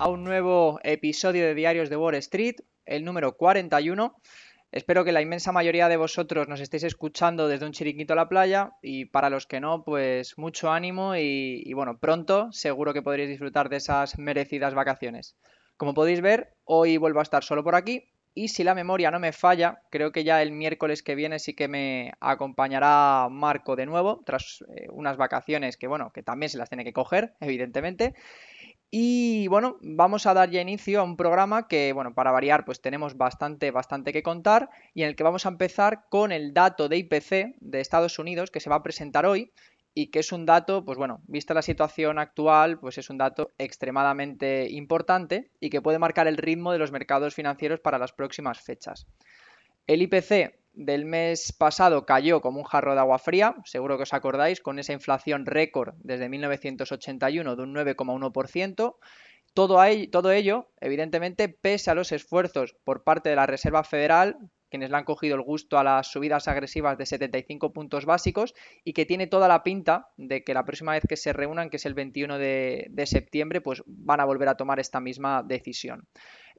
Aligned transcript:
a 0.00 0.08
un 0.08 0.24
nuevo 0.24 0.80
episodio 0.82 1.44
de 1.44 1.54
Diarios 1.54 1.90
de 1.90 1.96
Wall 1.98 2.14
Street, 2.14 2.56
el 2.86 3.04
número 3.04 3.36
41. 3.36 4.16
Espero 4.72 5.04
que 5.04 5.12
la 5.12 5.20
inmensa 5.20 5.52
mayoría 5.52 5.90
de 5.90 5.98
vosotros 5.98 6.48
nos 6.48 6.60
estéis 6.60 6.84
escuchando 6.84 7.48
desde 7.48 7.66
un 7.66 7.72
chiriquito 7.72 8.14
a 8.14 8.16
la 8.16 8.30
playa 8.30 8.70
y 8.80 9.04
para 9.04 9.28
los 9.28 9.46
que 9.46 9.60
no, 9.60 9.84
pues 9.84 10.38
mucho 10.38 10.70
ánimo 10.72 11.16
y, 11.16 11.62
y 11.66 11.74
bueno, 11.74 11.98
pronto 11.98 12.50
seguro 12.50 12.94
que 12.94 13.02
podréis 13.02 13.28
disfrutar 13.28 13.68
de 13.68 13.76
esas 13.76 14.18
merecidas 14.18 14.72
vacaciones. 14.72 15.36
Como 15.76 15.92
podéis 15.92 16.22
ver, 16.22 16.54
hoy 16.64 16.96
vuelvo 16.96 17.20
a 17.20 17.24
estar 17.24 17.44
solo 17.44 17.62
por 17.62 17.74
aquí 17.74 18.10
y 18.32 18.48
si 18.48 18.62
la 18.62 18.74
memoria 18.74 19.10
no 19.10 19.18
me 19.18 19.32
falla, 19.32 19.82
creo 19.90 20.12
que 20.12 20.22
ya 20.22 20.40
el 20.40 20.52
miércoles 20.52 21.02
que 21.02 21.14
viene 21.14 21.38
sí 21.38 21.54
que 21.54 21.66
me 21.66 22.12
acompañará 22.20 23.28
Marco 23.28 23.74
de 23.74 23.86
nuevo, 23.86 24.22
tras 24.24 24.64
eh, 24.74 24.86
unas 24.90 25.16
vacaciones 25.16 25.76
que, 25.76 25.88
bueno, 25.88 26.12
que 26.12 26.22
también 26.22 26.48
se 26.48 26.58
las 26.58 26.68
tiene 26.68 26.84
que 26.84 26.92
coger, 26.92 27.34
evidentemente. 27.40 28.14
Y 28.92 29.46
bueno, 29.46 29.76
vamos 29.82 30.26
a 30.26 30.34
dar 30.34 30.50
ya 30.50 30.60
inicio 30.60 31.00
a 31.00 31.04
un 31.04 31.16
programa 31.16 31.68
que, 31.68 31.92
bueno, 31.92 32.12
para 32.12 32.32
variar, 32.32 32.64
pues 32.64 32.80
tenemos 32.80 33.16
bastante, 33.16 33.70
bastante 33.70 34.12
que 34.12 34.24
contar 34.24 34.68
y 34.94 35.02
en 35.02 35.08
el 35.08 35.16
que 35.16 35.22
vamos 35.22 35.46
a 35.46 35.50
empezar 35.50 36.06
con 36.08 36.32
el 36.32 36.52
dato 36.52 36.88
de 36.88 36.96
IPC 36.96 37.54
de 37.60 37.80
Estados 37.80 38.18
Unidos 38.18 38.50
que 38.50 38.58
se 38.58 38.68
va 38.68 38.76
a 38.76 38.82
presentar 38.82 39.26
hoy 39.26 39.52
y 39.94 40.08
que 40.08 40.18
es 40.18 40.32
un 40.32 40.44
dato, 40.44 40.84
pues 40.84 40.98
bueno, 40.98 41.22
vista 41.28 41.54
la 41.54 41.62
situación 41.62 42.18
actual, 42.18 42.80
pues 42.80 42.98
es 42.98 43.10
un 43.10 43.18
dato 43.18 43.52
extremadamente 43.58 44.68
importante 44.68 45.52
y 45.60 45.70
que 45.70 45.82
puede 45.82 46.00
marcar 46.00 46.26
el 46.26 46.36
ritmo 46.36 46.72
de 46.72 46.78
los 46.78 46.90
mercados 46.90 47.34
financieros 47.34 47.78
para 47.78 47.98
las 47.98 48.12
próximas 48.12 48.60
fechas. 48.60 49.06
El 49.86 50.02
IPC 50.02 50.59
del 50.80 51.04
mes 51.04 51.52
pasado 51.52 52.06
cayó 52.06 52.40
como 52.40 52.58
un 52.58 52.64
jarro 52.64 52.94
de 52.94 53.00
agua 53.00 53.18
fría, 53.18 53.54
seguro 53.64 53.98
que 53.98 54.04
os 54.04 54.14
acordáis, 54.14 54.62
con 54.62 54.78
esa 54.78 54.94
inflación 54.94 55.44
récord 55.44 55.94
desde 55.98 56.30
1981 56.30 57.54
de 57.54 57.62
un 57.62 57.74
9,1%. 57.74 58.96
Todo, 59.52 60.32
ello, 60.32 60.70
evidentemente, 60.80 61.50
pese 61.50 61.90
a 61.90 61.94
los 61.94 62.12
esfuerzos 62.12 62.76
por 62.82 63.04
parte 63.04 63.28
de 63.28 63.36
la 63.36 63.46
Reserva 63.46 63.84
Federal 63.84 64.38
quienes 64.70 64.90
le 64.90 64.96
han 64.96 65.04
cogido 65.04 65.34
el 65.34 65.42
gusto 65.42 65.80
a 65.80 65.84
las 65.84 66.12
subidas 66.12 66.46
agresivas 66.46 66.96
de 66.96 67.04
75 67.04 67.72
puntos 67.72 68.06
básicos 68.06 68.54
y 68.84 68.92
que 68.92 69.04
tiene 69.04 69.26
toda 69.26 69.48
la 69.48 69.64
pinta 69.64 70.10
de 70.16 70.44
que 70.44 70.54
la 70.54 70.64
próxima 70.64 70.92
vez 70.92 71.02
que 71.08 71.16
se 71.16 71.32
reúnan, 71.32 71.70
que 71.70 71.76
es 71.76 71.86
el 71.86 71.94
21 71.94 72.38
de, 72.38 72.86
de 72.88 73.06
septiembre, 73.06 73.60
pues 73.60 73.82
van 73.86 74.20
a 74.20 74.24
volver 74.24 74.48
a 74.48 74.54
tomar 74.54 74.78
esta 74.78 75.00
misma 75.00 75.42
decisión. 75.42 76.06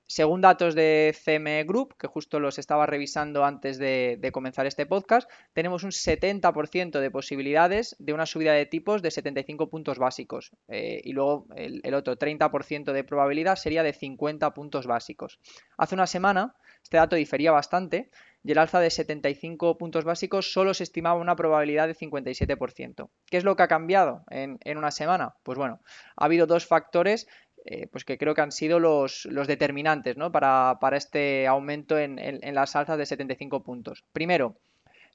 Según 0.07 0.41
datos 0.41 0.75
de 0.75 1.15
CME 1.23 1.63
Group, 1.63 1.95
que 1.97 2.07
justo 2.07 2.39
los 2.39 2.59
estaba 2.59 2.85
revisando 2.85 3.45
antes 3.45 3.77
de, 3.77 4.29
comenzar 4.33 4.65
este 4.65 4.85
podcast, 4.85 5.29
tenemos 5.53 5.83
un 5.83 5.91
70% 5.91 6.99
de 6.99 7.11
posibilidades 7.11 7.95
de 7.99 8.13
una 8.13 8.25
subida 8.25 8.53
de 8.53 8.65
tipos 8.65 9.01
de 9.01 9.11
75 9.11 9.69
puntos 9.69 9.99
básicos. 9.99 10.51
Eh, 10.67 11.01
y 11.03 11.13
luego 11.13 11.47
el 11.55 11.93
otro 11.93 12.17
30% 12.17 12.91
de 12.91 13.03
probabilidad 13.03 13.55
sería 13.55 13.83
de 13.83 13.93
50 13.93 14.53
puntos 14.53 14.85
básicos. 14.85 15.39
Hace 15.77 15.95
una 15.95 16.07
semana 16.07 16.55
este 16.83 16.97
dato 16.97 17.15
difería 17.15 17.51
bastante 17.51 18.09
y 18.43 18.51
el 18.51 18.57
alza 18.57 18.79
de 18.79 18.89
75 18.89 19.77
puntos 19.77 20.03
básicos 20.03 20.51
solo 20.51 20.73
se 20.73 20.83
estimaba 20.83 21.19
una 21.19 21.35
probabilidad 21.35 21.87
de 21.87 21.95
57%. 21.95 23.09
¿Qué 23.29 23.37
es 23.37 23.43
lo 23.43 23.55
que 23.55 23.63
ha 23.63 23.67
cambiado 23.67 24.23
en, 24.29 24.59
una 24.77 24.91
semana? 24.91 25.35
Pues 25.43 25.57
bueno, 25.57 25.81
ha 26.15 26.25
habido 26.25 26.47
dos 26.47 26.65
factores 26.65 27.27
eh, 27.65 27.87
pues 27.87 28.05
que 28.05 28.17
creo 28.17 28.33
que 28.33 28.41
han 28.41 28.51
sido 28.51 28.79
los, 28.79 29.27
determinantes 29.47 30.17
¿no? 30.17 30.31
para, 30.31 30.77
este 30.93 31.47
aumento 31.47 31.97
en, 31.99 32.17
en, 32.19 32.55
las 32.55 32.75
alzas 32.75 32.97
de 32.97 33.05
75 33.05 33.63
puntos. 33.63 34.03
Primero, 34.11 34.57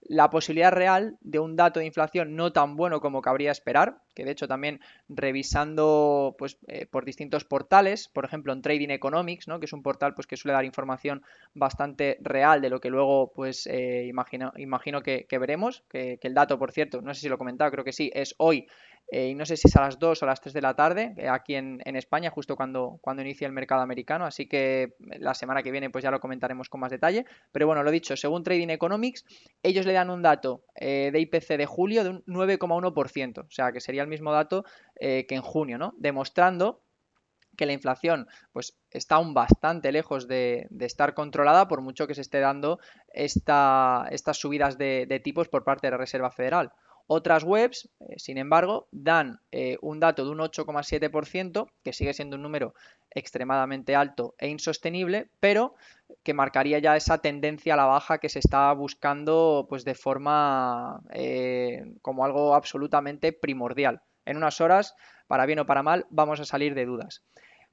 la 0.03 0.31
posibilidad 0.31 0.73
real 0.73 1.17
de 1.21 1.39
un 1.39 1.57
dato 1.57 1.81
de 1.81 1.87
inflación 1.87 2.37
no 2.37 2.53
tan 2.53 2.77
bueno 2.77 3.01
como 3.01 3.23
cabría 3.23 3.51
esperar, 3.51 3.99
que 4.15 4.25
de 4.25 4.31
hecho 4.31 4.49
también 4.49 4.81
revisando 5.09 6.35
pues, 6.39 6.59
eh, 6.69 6.87
por 6.87 7.05
distintos 7.05 7.45
portales, 7.45 8.09
por 8.09 8.25
ejemplo 8.25 8.53
en 8.53 8.63
Trading 8.63 8.91
Economics, 8.91 9.49
¿no? 9.49 9.59
que 9.59 9.67
es 9.67 9.73
un 9.73 9.83
portal 9.83 10.15
pues, 10.15 10.27
que 10.27 10.37
suele 10.37 10.55
dar 10.55 10.65
información 10.65 11.23
bastante 11.55 12.19
real 12.21 12.61
de 12.61 12.71
lo 12.71 12.81
que 12.81 12.91
luego 12.91 13.33
pues, 13.35 13.67
eh, 13.67 14.07
imagino, 14.07 14.53
imagino 14.57 15.03
que, 15.03 15.27
veremos, 15.31 15.85
que, 15.89 16.19
el 16.23 16.35
dato, 16.35 16.59
por 16.59 16.73
cierto, 16.73 17.01
no 17.03 17.15
sé 17.15 17.21
si 17.21 17.29
lo 17.29 17.37
he 17.37 17.39
comentado, 17.39 17.71
creo 17.71 17.85
que 17.85 17.93
sí, 17.93 18.11
es 18.15 18.35
hoy 18.39 18.67
eh, 19.09 19.29
y 19.29 19.35
no 19.37 19.47
sé 19.47 19.57
si 19.57 19.69
es 19.69 19.77
a 19.77 19.83
las 19.83 20.01
2 20.01 20.21
o 20.21 20.25
a 20.25 20.29
las 20.29 20.41
3 20.41 20.53
de 20.53 20.61
la 20.61 20.75
tarde, 20.75 21.15
aquí 21.31 21.55
en, 21.55 21.81
España, 21.97 22.31
justo 22.31 22.57
cuando, 22.57 22.99
cuando 23.01 23.23
inicia 23.23 23.47
el 23.47 23.53
mercado 23.53 23.81
americano, 23.81 24.25
así 24.25 24.47
que 24.47 24.95
la 24.99 25.33
semana 25.35 25.63
que 25.63 25.71
viene 25.71 25.91
pues 25.91 26.03
ya 26.03 26.11
lo 26.11 26.19
comentaremos 26.19 26.69
con 26.69 26.81
más 26.81 26.91
detalle, 26.91 27.25
pero 27.53 27.67
bueno, 27.69 27.85
lo 27.85 27.91
dicho, 27.93 28.17
según 28.17 28.43
Trading 28.43 28.69
Economics, 28.69 29.25
ellos 29.63 29.86
le 29.87 29.93
dan 29.93 30.11
un 30.11 30.23
dato 30.23 30.65
de 30.75 31.19
IPC 31.19 31.57
de 31.57 31.67
julio 31.67 32.05
de 32.05 32.11
un 32.11 32.25
9,1%, 32.27 33.47
o 33.47 33.51
sea 33.51 33.73
que 33.73 33.81
sería 33.81 34.03
el 34.03 34.09
mismo 34.09 34.33
dato 34.33 34.65
que 34.99 35.27
en 35.29 35.43
junio, 35.43 35.79
¿no? 35.79 35.95
Demostrando 35.97 36.83
que 37.57 37.67
la 37.67 37.73
inflación 37.73 38.29
pues 38.53 38.77
está 38.91 39.17
aún 39.17 39.33
bastante 39.33 39.91
lejos 39.91 40.29
de, 40.29 40.69
estar 40.81 41.15
controlada 41.15 41.69
por 41.69 41.81
mucho 41.81 42.07
que 42.07 42.15
se 42.15 42.21
esté 42.21 42.41
dando 42.41 42.79
esta, 43.09 44.07
estas 44.11 44.37
subidas 44.37 44.77
de 44.79 45.21
tipos 45.25 45.49
por 45.49 45.65
parte 45.65 45.87
de 45.87 45.93
la 45.93 45.97
Reserva 45.97 46.31
Federal. 46.31 46.73
Otras 47.09 47.45
webs, 47.45 47.89
eh, 48.01 48.15
sin 48.19 48.37
embargo, 48.37 48.89
dan 48.91 49.41
eh, 49.53 49.79
un 49.81 50.01
dato 50.01 50.25
de 50.25 50.31
un 50.31 50.39
8,7%, 50.39 51.69
que 51.85 51.93
sigue 51.93 52.15
siendo 52.15 52.37
un 52.37 52.43
número 52.43 52.75
extremadamente 53.11 53.95
alto 53.95 54.35
e 54.39 54.49
insostenible, 54.49 55.31
pero 55.41 55.75
que 56.23 56.35
marcaría 56.35 56.79
ya 56.81 56.97
esa 56.97 57.19
tendencia 57.19 57.75
a 57.75 57.77
la 57.77 57.87
baja 57.87 58.19
que 58.19 58.29
se 58.29 58.41
está 58.41 58.73
buscando 58.73 59.67
pues 59.69 59.85
de 59.85 59.95
forma 59.95 61.01
eh, 61.13 61.95
como 62.03 62.25
algo 62.25 62.55
absolutamente 62.55 63.33
primordial. 63.33 64.03
En 64.25 64.37
unas 64.37 64.61
horas, 64.61 64.95
para 65.29 65.47
bien 65.47 65.61
o 65.61 65.67
para 65.67 65.85
mal, 65.85 66.07
vamos 66.11 66.41
a 66.41 66.45
salir 66.45 66.75
de 66.75 66.87
dudas. 66.87 67.23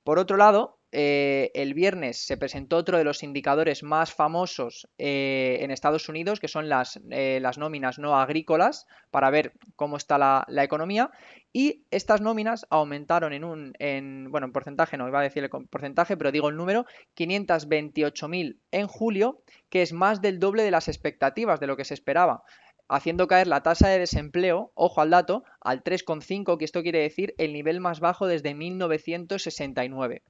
Por 0.04 0.20
otro 0.20 0.38
lado, 0.38 0.80
eh, 0.96 1.50
el 1.56 1.74
viernes 1.74 2.24
se 2.24 2.38
presentó 2.38 2.78
otro 2.78 3.00
de 3.00 3.04
los 3.04 3.24
indicadores 3.24 3.82
más 3.82 4.14
famosos 4.14 4.88
eh, 5.00 5.58
en 5.62 5.72
Estados 5.72 6.08
Unidos, 6.08 6.40
que 6.40 6.48
son 6.48 6.70
las, 6.70 7.00
eh, 7.10 7.40
las, 7.42 7.58
nóminas 7.58 7.98
no 7.98 8.16
agrícolas, 8.16 8.86
para 9.10 9.32
ver 9.32 9.54
cómo 9.76 9.98
está 9.98 10.20
la, 10.20 10.64
economía. 10.64 11.10
Y 11.52 11.84
estas 11.90 12.22
nóminas 12.22 12.68
aumentaron 12.70 13.34
en 13.34 13.44
un, 13.44 13.74
en, 13.80 14.30
bueno, 14.30 14.46
en 14.46 14.54
porcentaje, 14.54 14.96
no 14.96 15.08
iba 15.08 15.20
a 15.20 15.24
decir 15.24 15.44
el 15.44 15.50
porcentaje, 15.50 16.16
pero 16.16 16.32
digo 16.32 16.50
el 16.50 16.58
número, 16.58 16.86
528.000 17.18 18.60
en 18.70 18.88
julio, 18.88 19.42
que 19.72 19.82
es 19.82 19.94
más 19.94 20.22
del 20.22 20.38
doble 20.38 20.62
de 20.62 20.72
las 20.72 20.88
expectativas 20.88 21.60
de 21.60 21.68
lo 21.68 21.76
que 21.76 21.86
se 21.86 21.96
esperaba 21.96 22.44
haciendo 22.90 23.28
caer 23.28 23.48
la 23.48 23.64
tasa 23.64 23.88
de 23.88 23.98
desempleo, 23.98 24.72
ojo 24.76 25.02
al 25.02 25.10
dato, 25.10 25.44
al 25.62 25.84
3,5, 25.84 26.58
que 26.60 26.66
esto 26.66 26.84
quiere 26.84 27.00
decir 27.00 27.34
el 27.40 27.54
nivel 27.54 27.80
más 27.80 28.00
bajo 28.00 28.28
desde 28.28 28.54
1969. 28.54 30.22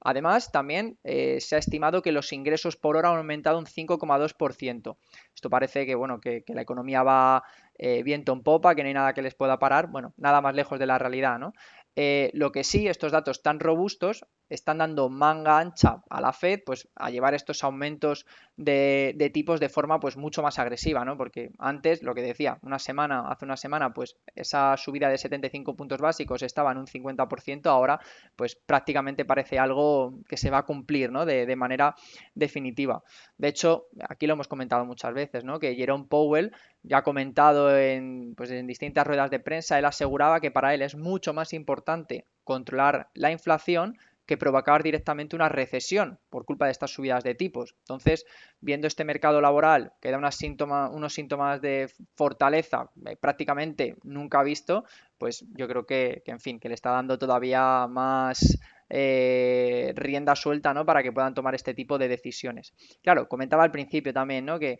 Además, 0.00 0.52
también 0.52 0.98
eh, 1.04 1.40
se 1.40 1.56
ha 1.56 1.58
estimado 1.58 2.02
que 2.02 2.12
los 2.12 2.32
ingresos 2.32 2.76
por 2.76 2.96
hora 2.96 3.10
han 3.10 3.18
aumentado 3.18 3.58
un 3.58 3.66
5,2%. 3.66 4.96
Esto 5.34 5.50
parece 5.50 5.86
que, 5.86 5.94
bueno, 5.94 6.20
que, 6.20 6.44
la 6.48 6.62
economía 6.62 7.02
va 7.02 7.42
eh, 7.78 8.02
viento 8.02 8.32
en 8.32 8.42
popa, 8.42 8.74
que 8.74 8.82
no 8.82 8.88
hay 8.88 8.94
nada 8.94 9.14
que 9.14 9.22
les 9.22 9.34
pueda 9.34 9.58
parar. 9.58 9.88
Bueno, 9.88 10.14
nada 10.16 10.40
más 10.40 10.54
lejos 10.54 10.78
de 10.78 10.86
la 10.86 10.98
realidad, 10.98 11.38
¿no? 11.38 11.52
Eh, 11.96 12.30
lo 12.32 12.52
que 12.52 12.62
sí, 12.62 12.86
estos 12.86 13.10
datos 13.10 13.42
tan 13.42 13.58
robustos 13.58 14.24
están 14.48 14.78
dando 14.78 15.08
manga 15.08 15.58
ancha 15.58 16.02
a 16.08 16.20
la 16.20 16.32
Fed 16.32 16.60
pues 16.64 16.88
a 16.96 17.10
llevar 17.10 17.34
estos 17.34 17.62
aumentos 17.64 18.26
de, 18.56 19.30
tipos 19.32 19.60
de 19.60 19.68
forma 19.68 20.00
pues 20.00 20.16
mucho 20.16 20.42
más 20.42 20.58
agresiva, 20.58 21.04
¿no? 21.04 21.16
Porque 21.16 21.50
antes, 21.58 22.02
lo 22.02 22.14
que 22.14 22.22
decía, 22.22 22.58
una 22.62 22.78
semana, 22.78 23.28
hace 23.28 23.44
una 23.44 23.56
semana, 23.56 23.94
pues 23.94 24.16
esa 24.34 24.76
subida 24.76 25.08
de 25.08 25.18
75 25.18 25.76
puntos 25.76 26.00
básicos 26.00 26.42
estaba 26.42 26.72
en 26.72 26.78
un 26.78 26.86
50%, 26.86 27.66
ahora 27.66 28.00
pues 28.34 28.56
prácticamente 28.56 29.24
parece 29.24 29.58
algo 29.58 30.14
que 30.28 30.36
se 30.36 30.50
va 30.50 30.58
a 30.58 30.66
cumplir, 30.66 31.12
¿no? 31.12 31.24
De, 31.24 31.46
de 31.46 31.56
manera 31.56 31.94
definitiva. 32.34 33.02
De 33.36 33.48
hecho, 33.48 33.86
aquí 34.08 34.26
lo 34.26 34.32
hemos 34.32 34.48
comentado 34.48 34.84
muchas 34.84 35.14
veces, 35.14 35.44
¿no? 35.44 35.58
Que 35.60 35.74
Jerome 35.74 36.06
Powell 36.08 36.52
ya 36.82 36.98
ha 36.98 37.02
comentado 37.02 37.76
en, 37.76 38.34
pues 38.36 38.50
en 38.50 38.66
distintas 38.66 39.06
ruedas 39.06 39.30
de 39.30 39.40
prensa, 39.40 39.78
él 39.78 39.84
aseguraba 39.84 40.40
que 40.40 40.50
para 40.50 40.74
él 40.74 40.82
es 40.82 40.96
mucho 40.96 41.32
más 41.32 41.52
importante 41.52 42.26
controlar 42.44 43.10
la 43.14 43.30
inflación 43.30 43.98
que 44.28 44.36
provocar 44.36 44.82
directamente 44.82 45.34
una 45.34 45.48
recesión 45.48 46.20
por 46.28 46.44
culpa 46.44 46.66
de 46.66 46.72
estas 46.72 46.90
subidas 46.90 47.24
de 47.24 47.34
tipos. 47.34 47.74
Entonces, 47.78 48.26
viendo 48.60 48.86
este 48.86 49.02
mercado 49.02 49.40
laboral 49.40 49.94
que 50.02 50.10
da 50.10 50.18
unos 50.18 51.14
síntomas 51.14 51.62
de 51.62 51.90
fortaleza 52.14 52.90
eh, 53.06 53.16
prácticamente 53.16 53.96
nunca 54.04 54.42
visto, 54.42 54.84
pues 55.18 55.44
yo 55.56 55.68
creo 55.68 55.86
que, 55.86 56.22
que, 56.24 56.30
en 56.30 56.40
fin, 56.40 56.60
que 56.60 56.68
le 56.68 56.74
está 56.74 56.90
dando 56.90 57.18
todavía 57.18 57.86
más 57.88 58.58
eh, 58.90 59.92
rienda 59.96 60.34
suelta 60.34 60.72
¿no? 60.72 60.86
para 60.86 61.02
que 61.02 61.12
puedan 61.12 61.34
tomar 61.34 61.54
este 61.54 61.74
tipo 61.74 61.98
de 61.98 62.08
decisiones. 62.08 62.72
Claro, 63.02 63.28
comentaba 63.28 63.62
al 63.62 63.70
principio 63.70 64.14
también 64.14 64.46
¿no? 64.46 64.58
que, 64.58 64.78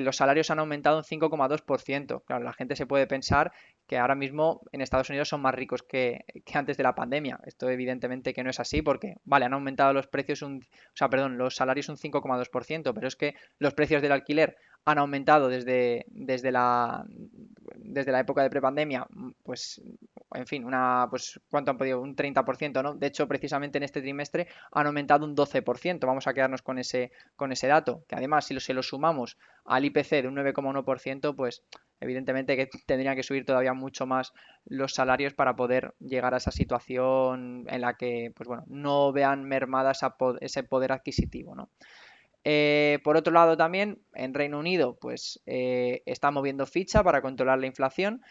los 0.00 0.16
salarios 0.16 0.50
han 0.50 0.60
aumentado 0.60 0.98
un 0.98 1.04
5,2%. 1.04 2.24
Claro, 2.24 2.44
la 2.44 2.52
gente 2.52 2.76
se 2.76 2.86
puede 2.86 3.06
pensar 3.06 3.52
que 3.86 3.98
ahora 3.98 4.14
mismo 4.14 4.62
en 4.72 4.80
Estados 4.80 5.10
Unidos 5.10 5.28
son 5.28 5.42
más 5.42 5.54
ricos 5.54 5.82
que, 5.82 6.24
antes 6.54 6.76
de 6.76 6.82
la 6.84 6.94
pandemia. 6.94 7.40
Esto 7.44 7.68
evidentemente 7.68 8.32
que 8.32 8.44
no 8.44 8.50
es 8.50 8.60
así 8.60 8.82
porque, 8.82 9.16
vale, 9.24 9.44
han 9.44 9.52
aumentado 9.52 9.92
los 9.92 10.06
precios, 10.06 10.42
un, 10.42 10.62
o 10.62 10.96
sea, 10.96 11.10
perdón, 11.10 11.36
los 11.36 11.56
salarios 11.56 11.88
un 11.88 11.96
5,2%, 11.96 12.94
pero 12.94 13.08
es 13.08 13.16
que 13.16 13.34
los 13.58 13.74
precios 13.74 14.00
del 14.00 14.12
alquiler 14.12 14.56
han 14.84 14.98
aumentado 14.98 15.48
desde, 15.48 16.06
desde, 16.08 16.52
la, 16.52 17.04
desde 17.76 18.12
la 18.12 18.20
época 18.20 18.42
de 18.42 18.50
prepandemia, 18.50 19.06
pues 19.42 19.80
en 20.34 20.46
fin, 20.46 20.64
una, 20.64 21.08
pues, 21.10 21.40
¿cuánto 21.50 21.72
han 21.72 21.78
podido? 21.78 22.00
Un 22.00 22.14
30%, 22.14 22.82
¿no? 22.82 22.94
De 22.94 23.08
hecho, 23.08 23.26
precisamente 23.26 23.78
en 23.78 23.84
este 23.84 24.00
trimestre 24.00 24.46
han 24.72 24.86
aumentado 24.86 25.26
un 25.26 25.34
12%. 25.34 26.06
Vamos 26.06 26.26
a 26.26 26.34
quedarnos 26.34 26.62
con 26.62 26.78
ese, 26.78 27.10
con 27.36 27.52
ese 27.52 27.66
dato, 27.66 28.04
que 28.08 28.14
además, 28.14 28.46
si 28.46 28.54
lo, 28.54 28.60
se 28.60 28.74
lo 28.74 28.82
sumamos 28.82 29.38
al 29.64 29.84
IPC 29.84 30.22
de 30.22 30.28
un 30.28 30.36
9,1%, 30.36 31.34
pues 31.34 31.64
evidentemente 32.00 32.56
que 32.56 32.68
tendrían 32.86 33.16
que 33.16 33.22
subir 33.22 33.44
todavía 33.44 33.74
mucho 33.74 34.06
más 34.06 34.32
los 34.64 34.94
salarios 34.94 35.34
para 35.34 35.56
poder 35.56 35.94
llegar 35.98 36.32
a 36.32 36.38
esa 36.38 36.50
situación 36.52 37.66
en 37.68 37.80
la 37.80 37.94
que, 37.96 38.32
pues 38.34 38.46
bueno, 38.46 38.64
no 38.68 39.12
vean 39.12 39.44
mermada 39.44 39.92
ese 40.40 40.62
poder 40.62 40.92
adquisitivo, 40.92 41.54
¿no? 41.54 41.70
Eh, 42.44 42.98
por 43.04 43.16
otro 43.16 43.32
lado, 43.32 43.56
también 43.56 44.02
en 44.14 44.34
Reino 44.34 44.58
Unido, 44.58 44.96
pues 45.00 45.42
eh, 45.46 46.02
está 46.06 46.30
moviendo 46.30 46.66
ficha 46.66 47.02
para 47.02 47.22
controlar 47.22 47.58
la 47.58 47.66
inflación. 47.66 48.22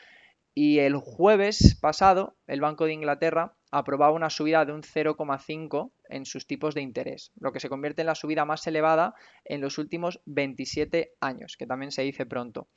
Y 0.56 0.80
el 0.80 0.96
jueves 0.96 1.78
pasado, 1.80 2.36
el 2.48 2.60
Banco 2.60 2.86
de 2.86 2.94
Inglaterra 2.94 3.56
aprobaba 3.72 4.14
una 4.14 4.30
subida 4.30 4.66
de 4.66 4.74
un 4.74 4.82
0,5 4.82 5.92
en 6.10 6.26
sus 6.26 6.48
tipos 6.48 6.74
de 6.74 6.82
interés, 6.82 7.32
lo 7.40 7.54
que 7.54 7.60
se 7.60 7.70
convierte 7.70 8.02
en 8.02 8.08
la 8.08 8.16
subida 8.16 8.46
más 8.46 8.66
elevada 8.66 9.14
en 9.46 9.62
los 9.62 9.78
últimos 9.78 10.22
27 10.26 11.14
años, 11.22 11.56
que 11.56 11.68
también 11.68 11.92
se 11.92 12.02
dice 12.02 12.26
pronto. 12.26 12.68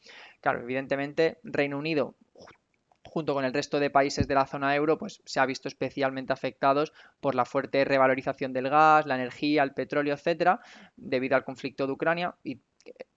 Claro, 0.41 0.61
evidentemente 0.61 1.39
Reino 1.43 1.79
Unido 1.79 2.15
junto 3.13 3.35
con 3.35 3.45
el 3.45 3.53
resto 3.53 3.79
de 3.79 3.91
países 3.91 4.27
de 4.27 4.35
la 4.35 4.47
zona 4.47 4.75
euro, 4.75 4.97
pues 4.97 5.21
se 5.27 5.39
ha 5.39 5.45
visto 5.45 5.69
especialmente 5.69 6.33
afectados 6.33 6.95
por 7.21 7.35
la 7.35 7.45
fuerte 7.45 7.85
revalorización 7.85 8.55
del 8.55 8.71
gas, 8.71 9.05
la 9.05 9.17
energía, 9.17 9.63
el 9.63 9.75
petróleo, 9.75 10.15
etcétera, 10.15 10.61
debido 10.97 11.37
al 11.37 11.45
conflicto 11.45 11.87
de 11.87 11.93
Ucrania 11.93 12.35
y 12.43 12.63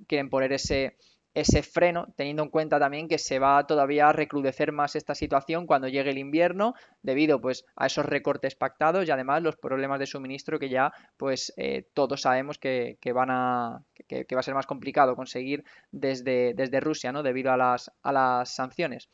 quieren 0.06 0.30
poner 0.30 0.52
ese 0.52 0.98
ese 1.36 1.64
freno, 1.64 2.08
teniendo 2.16 2.44
en 2.44 2.50
cuenta 2.50 2.80
también 2.80 3.10
que 3.10 3.18
se 3.18 3.40
va 3.40 3.68
todavía 3.68 4.08
a 4.08 4.14
recrudecer 4.14 4.72
más 4.72 4.96
esta 4.96 5.14
situación 5.14 5.68
cuando 5.68 5.90
llegue 5.90 6.12
el 6.12 6.18
invierno, 6.18 6.76
debido 7.04 7.42
pues 7.42 7.66
a 7.76 7.88
esos 7.88 8.06
recortes 8.06 8.56
pactados 8.56 9.06
y 9.06 9.12
además 9.12 9.44
los 9.44 9.58
problemas 9.58 10.00
de 10.00 10.06
suministro 10.06 10.58
que 10.60 10.70
ya 10.70 10.94
pues 11.18 11.54
eh, 11.58 11.90
todos 11.94 12.22
sabemos 12.22 12.58
que, 12.58 12.98
van 13.14 13.32
a 13.32 13.84
que, 14.08 14.26
va 14.34 14.40
a 14.40 14.44
ser 14.44 14.54
más 14.54 14.66
complicado 14.66 15.18
conseguir 15.18 15.66
desde, 15.92 16.54
desde 16.54 16.80
Rusia, 16.80 17.12
¿no? 17.12 17.22
Debido 17.22 17.52
a 17.52 17.58
las, 17.58 17.92
a 18.02 18.14
las 18.14 18.56
sanciones. 18.56 19.10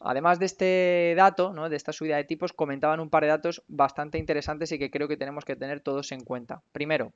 Además 0.00 0.38
de 0.38 0.46
este 0.46 1.14
dato, 1.16 1.52
de 1.68 1.76
esta 1.76 1.92
subida 1.92 2.16
de 2.16 2.24
tipos, 2.24 2.52
comentaban 2.52 3.00
un 3.00 3.10
par 3.10 3.24
de 3.24 3.30
datos 3.30 3.64
bastante 3.66 4.18
interesantes 4.18 4.70
y 4.72 4.78
que 4.78 4.90
creo 4.90 5.08
que 5.08 5.16
tenemos 5.16 5.44
que 5.44 5.56
tener 5.56 5.80
todos 5.80 6.12
en 6.12 6.20
cuenta. 6.20 6.62
Primero, 6.72 7.12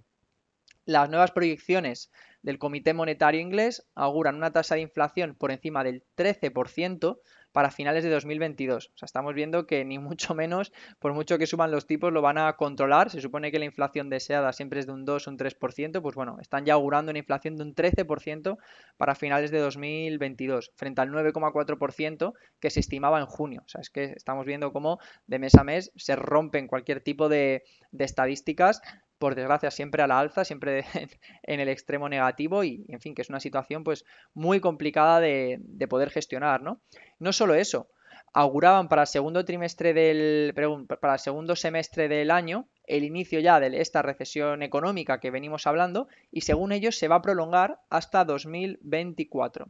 las 0.84 1.08
nuevas 1.08 1.30
proyecciones 1.30 2.10
del 2.42 2.58
Comité 2.58 2.92
Monetario 2.92 3.40
Inglés 3.40 3.86
auguran 3.94 4.34
una 4.34 4.52
tasa 4.52 4.74
de 4.74 4.80
inflación 4.80 5.36
por 5.36 5.52
encima 5.52 5.84
del 5.84 6.02
13% 6.16 7.20
para 7.52 7.70
finales 7.70 8.04
de 8.04 8.10
2022. 8.10 8.90
O 8.94 8.98
sea, 8.98 9.06
estamos 9.06 9.34
viendo 9.34 9.66
que 9.66 9.84
ni 9.84 9.98
mucho 9.98 10.34
menos, 10.34 10.72
por 10.98 11.12
mucho 11.12 11.38
que 11.38 11.46
suban 11.46 11.70
los 11.70 11.86
tipos, 11.86 12.12
lo 12.12 12.22
van 12.22 12.38
a 12.38 12.52
controlar. 12.54 13.10
Se 13.10 13.20
supone 13.20 13.52
que 13.52 13.58
la 13.58 13.64
inflación 13.64 14.10
deseada 14.10 14.52
siempre 14.52 14.80
es 14.80 14.86
de 14.86 14.92
un 14.92 15.04
2 15.04 15.26
o 15.26 15.30
un 15.30 15.38
3%, 15.38 16.02
pues 16.02 16.14
bueno, 16.14 16.38
están 16.40 16.64
ya 16.64 16.74
augurando 16.74 17.10
una 17.10 17.18
inflación 17.18 17.56
de 17.56 17.62
un 17.62 17.74
13% 17.74 18.56
para 18.96 19.14
finales 19.14 19.50
de 19.50 19.58
2022, 19.58 20.72
frente 20.76 21.00
al 21.00 21.10
9,4% 21.10 22.32
que 22.60 22.70
se 22.70 22.80
estimaba 22.80 23.20
en 23.20 23.26
junio. 23.26 23.62
O 23.64 23.68
sea, 23.68 23.80
es 23.80 23.90
que 23.90 24.12
estamos 24.16 24.46
viendo 24.46 24.72
cómo 24.72 24.98
de 25.26 25.38
mes 25.38 25.54
a 25.54 25.64
mes 25.64 25.92
se 25.96 26.16
rompen 26.16 26.66
cualquier 26.66 27.00
tipo 27.00 27.28
de 27.28 27.62
estadísticas 27.98 28.80
por 29.22 29.36
desgracia, 29.36 29.70
siempre 29.70 30.02
a 30.02 30.08
la 30.08 30.18
alza, 30.18 30.44
siempre 30.44 30.84
en 31.44 31.60
el 31.60 31.68
extremo 31.68 32.08
negativo 32.08 32.64
y, 32.64 32.84
en 32.88 33.00
fin, 33.00 33.14
que 33.14 33.22
es 33.22 33.28
una 33.28 33.38
situación 33.38 33.84
pues 33.84 34.04
muy 34.34 34.58
complicada 34.58 35.20
de, 35.20 35.60
poder 35.88 36.10
gestionar, 36.10 36.60
¿no? 36.60 36.80
No 37.20 37.32
solo 37.32 37.54
eso, 37.54 37.88
auguraban 38.32 38.88
para 38.88 39.02
el 39.02 39.06
segundo 39.06 39.44
trimestre 39.44 39.94
del 39.94 40.52
para 41.00 41.12
el 41.12 41.20
segundo 41.20 41.54
semestre 41.54 42.08
del 42.08 42.32
año 42.32 42.66
el 42.88 43.04
inicio 43.04 43.38
ya 43.38 43.60
de 43.60 43.80
esta 43.80 44.02
recesión 44.02 44.60
económica 44.64 45.20
que 45.20 45.30
venimos 45.30 45.68
hablando 45.68 46.08
y 46.32 46.40
según 46.40 46.72
ellos 46.72 46.98
se 46.98 47.06
va 47.06 47.16
a 47.16 47.22
prolongar 47.22 47.78
hasta 47.90 48.24
2024. 48.24 49.68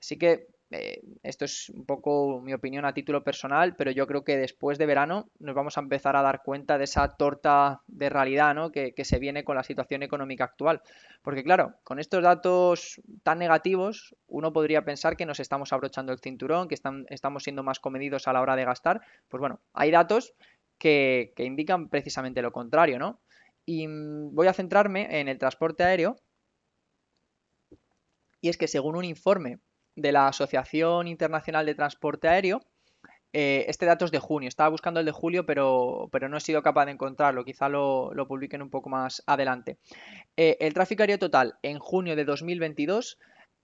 Así 0.00 0.18
que 0.18 0.48
eh, 0.70 1.02
esto 1.22 1.44
es 1.44 1.68
un 1.70 1.84
poco 1.84 2.40
mi 2.40 2.52
opinión 2.54 2.84
a 2.84 2.94
título 2.94 3.22
personal, 3.22 3.76
pero 3.76 3.90
yo 3.90 4.06
creo 4.06 4.24
que 4.24 4.36
después 4.36 4.78
de 4.78 4.86
verano 4.86 5.28
nos 5.38 5.54
vamos 5.54 5.76
a 5.76 5.80
empezar 5.80 6.16
a 6.16 6.22
dar 6.22 6.42
cuenta 6.42 6.78
de 6.78 6.84
esa 6.84 7.16
torta 7.16 7.82
de 7.86 8.08
realidad 8.08 8.54
¿no? 8.54 8.72
que, 8.72 8.92
se 9.04 9.18
viene 9.18 9.44
con 9.44 9.56
la 9.56 9.62
situación 9.62 10.02
económica 10.02 10.44
actual. 10.44 10.82
Porque 11.22 11.44
claro, 11.44 11.74
con 11.84 11.98
estos 11.98 12.22
datos 12.22 13.00
tan 13.22 13.38
negativos, 13.38 14.16
uno 14.26 14.52
podría 14.52 14.84
pensar 14.84 15.16
que 15.16 15.26
nos 15.26 15.38
estamos 15.38 15.72
abrochando 15.72 16.12
el 16.12 16.20
cinturón, 16.20 16.68
que 16.68 16.74
estamos 16.74 17.42
siendo 17.44 17.62
más 17.62 17.78
comedidos 17.78 18.26
a 18.26 18.32
la 18.32 18.40
hora 18.40 18.56
de 18.56 18.64
gastar. 18.64 19.00
Pues 19.28 19.40
bueno, 19.40 19.60
hay 19.74 19.90
datos 19.90 20.34
que, 20.78 21.32
que 21.36 21.44
indican 21.44 21.88
precisamente 21.88 22.42
lo 22.42 22.52
contrario, 22.52 22.98
¿no? 22.98 23.20
Y 23.66 23.86
mm, 23.86 24.34
voy 24.34 24.48
a 24.48 24.52
centrarme 24.52 25.20
en 25.20 25.28
el 25.28 25.38
transporte 25.38 25.84
aéreo. 25.84 26.16
Y 28.40 28.48
es 28.48 28.58
que 28.58 28.68
según 28.68 28.96
un 28.96 29.04
informe 29.04 29.58
de 29.96 30.12
la 30.12 30.28
Asociación 30.28 31.06
Internacional 31.06 31.66
de 31.66 31.74
Transporte 31.74 32.28
Aéreo. 32.28 32.60
Eh, 33.32 33.66
este 33.68 33.84
dato 33.84 34.04
es 34.04 34.12
de 34.12 34.20
junio. 34.20 34.48
Estaba 34.48 34.68
buscando 34.68 35.00
el 35.00 35.06
de 35.06 35.12
julio, 35.12 35.44
pero, 35.44 36.08
pero 36.12 36.28
no 36.28 36.36
he 36.36 36.40
sido 36.40 36.62
capaz 36.62 36.86
de 36.86 36.92
encontrarlo. 36.92 37.44
Quizá 37.44 37.68
lo, 37.68 38.12
publiquen 38.28 38.62
un 38.62 38.70
poco 38.70 38.88
más 38.88 39.22
adelante. 39.26 39.76
Eh, 40.36 40.56
el 40.60 40.72
tráfico 40.72 41.02
aéreo 41.02 41.18
total 41.18 41.58
en 41.62 41.78
junio 41.80 42.14
de 42.14 42.24
2022 42.24 43.18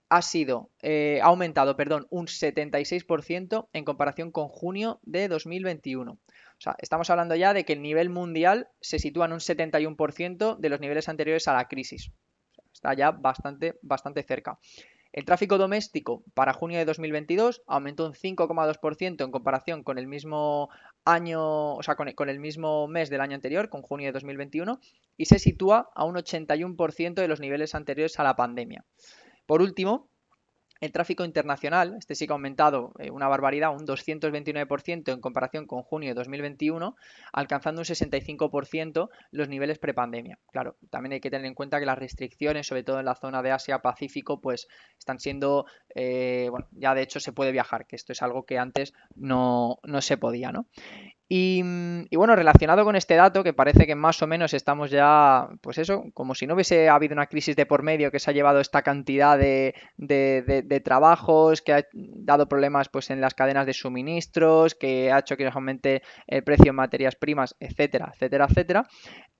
ha 0.09 0.21
sido, 0.21 0.69
eh, 0.81 1.21
ha 1.23 1.27
aumentado, 1.27 1.77
perdón, 1.77 2.05
un 2.09 2.27
76% 2.27 3.69
en 3.71 3.85
comparación 3.85 4.29
con 4.31 4.49
junio 4.49 4.99
de 5.03 5.29
2021. 5.29 6.11
O 6.11 6.19
sea, 6.57 6.75
estamos 6.79 7.09
hablando 7.09 7.33
ya 7.35 7.53
de 7.53 7.63
que 7.63 7.71
el 7.71 7.81
nivel 7.81 8.09
mundial 8.09 8.67
se 8.81 8.99
sitúa 8.99 9.27
en 9.27 9.31
un 9.31 9.39
71% 9.39 10.57
de 10.57 10.69
los 10.69 10.81
niveles 10.81 11.07
anteriores 11.07 11.47
a 11.47 11.53
la 11.53 11.69
crisis. 11.69 12.11
está 12.73 12.93
ya 12.93 13.11
bastante, 13.11 13.79
bastante 13.81 14.21
cerca. 14.23 14.59
El 15.13 15.25
tráfico 15.25 15.57
doméstico 15.57 16.23
para 16.33 16.53
junio 16.53 16.77
de 16.77 16.85
2022 16.85 17.63
aumentó 17.67 18.05
un 18.05 18.13
5,2% 18.13 19.25
en 19.25 19.31
comparación 19.31 19.83
con 19.83 19.97
el 19.97 20.07
mismo 20.07 20.69
año, 21.03 21.75
o 21.75 21.83
sea, 21.83 21.95
con 21.95 22.29
el 22.29 22.39
mismo 22.39 22.87
mes 22.87 23.09
del 23.09 23.19
año 23.19 23.35
anterior, 23.35 23.69
con 23.69 23.81
junio 23.81 24.07
de 24.07 24.13
2021, 24.13 24.79
y 25.17 25.25
se 25.25 25.39
sitúa 25.39 25.89
a 25.95 26.05
un 26.05 26.15
81% 26.15 27.15
de 27.15 27.27
los 27.27 27.41
niveles 27.41 27.75
anteriores 27.75 28.19
a 28.19 28.23
la 28.23 28.37
pandemia. 28.37 28.85
Por 29.45 29.61
último, 29.61 30.10
el 30.81 30.91
tráfico 30.91 31.23
internacional, 31.23 31.95
este 31.97 32.15
sí 32.15 32.25
que 32.25 32.33
ha 32.33 32.35
aumentado 32.35 32.91
eh, 32.99 33.11
una 33.11 33.27
barbaridad, 33.27 33.71
un 33.71 33.85
229% 33.85 35.13
en 35.13 35.21
comparación 35.21 35.67
con 35.67 35.83
junio 35.83 36.09
de 36.09 36.15
2021, 36.15 36.95
alcanzando 37.31 37.81
un 37.81 37.85
65% 37.85 39.09
los 39.29 39.47
niveles 39.47 39.77
prepandemia. 39.77 40.39
Claro, 40.51 40.75
también 40.89 41.13
hay 41.13 41.21
que 41.21 41.29
tener 41.29 41.45
en 41.45 41.53
cuenta 41.53 41.79
que 41.79 41.85
las 41.85 41.99
restricciones, 41.99 42.65
sobre 42.65 42.83
todo 42.83 42.99
en 42.99 43.05
la 43.05 43.15
zona 43.15 43.43
de 43.43 43.51
Asia-Pacífico, 43.51 44.41
pues 44.41 44.67
están 44.97 45.19
siendo, 45.19 45.67
eh, 45.93 46.47
bueno, 46.49 46.67
ya 46.71 46.95
de 46.95 47.03
hecho 47.03 47.19
se 47.19 47.31
puede 47.31 47.51
viajar, 47.51 47.85
que 47.85 47.95
esto 47.95 48.11
es 48.11 48.23
algo 48.23 48.45
que 48.45 48.57
antes 48.57 48.93
no, 49.15 49.77
no 49.83 50.01
se 50.01 50.17
podía, 50.17 50.51
¿no? 50.51 50.65
Y, 51.33 51.63
bueno, 52.13 52.35
relacionado 52.35 52.83
con 52.83 52.97
este 52.97 53.15
dato, 53.15 53.41
que 53.41 53.53
parece 53.53 53.87
que 53.87 53.95
más 53.95 54.21
o 54.21 54.27
menos 54.27 54.53
estamos 54.53 54.91
ya, 54.91 55.47
pues 55.61 55.77
eso, 55.77 56.03
como 56.13 56.35
si 56.35 56.45
no 56.45 56.55
hubiese 56.55 56.89
habido 56.89 57.13
una 57.13 57.27
crisis 57.27 57.55
de 57.55 57.65
por 57.65 57.83
medio 57.83 58.11
que 58.11 58.19
se 58.19 58.29
ha 58.29 58.33
llevado 58.33 58.59
esta 58.59 58.81
cantidad 58.81 59.37
de, 59.37 60.81
trabajos, 60.83 61.61
que 61.61 61.71
ha 61.71 61.85
dado 61.93 62.49
problemas 62.49 62.89
pues 62.89 63.11
en 63.11 63.21
las 63.21 63.33
cadenas 63.33 63.65
de 63.65 63.71
suministros, 63.71 64.75
que 64.75 65.09
ha 65.09 65.19
hecho 65.19 65.37
que 65.37 65.47
aumente 65.47 66.01
el 66.27 66.43
precio 66.43 66.71
en 66.71 66.75
materias 66.75 67.15
primas, 67.15 67.55
etcétera, 67.61 68.11
etcétera, 68.13 68.47
etcétera. 68.49 68.87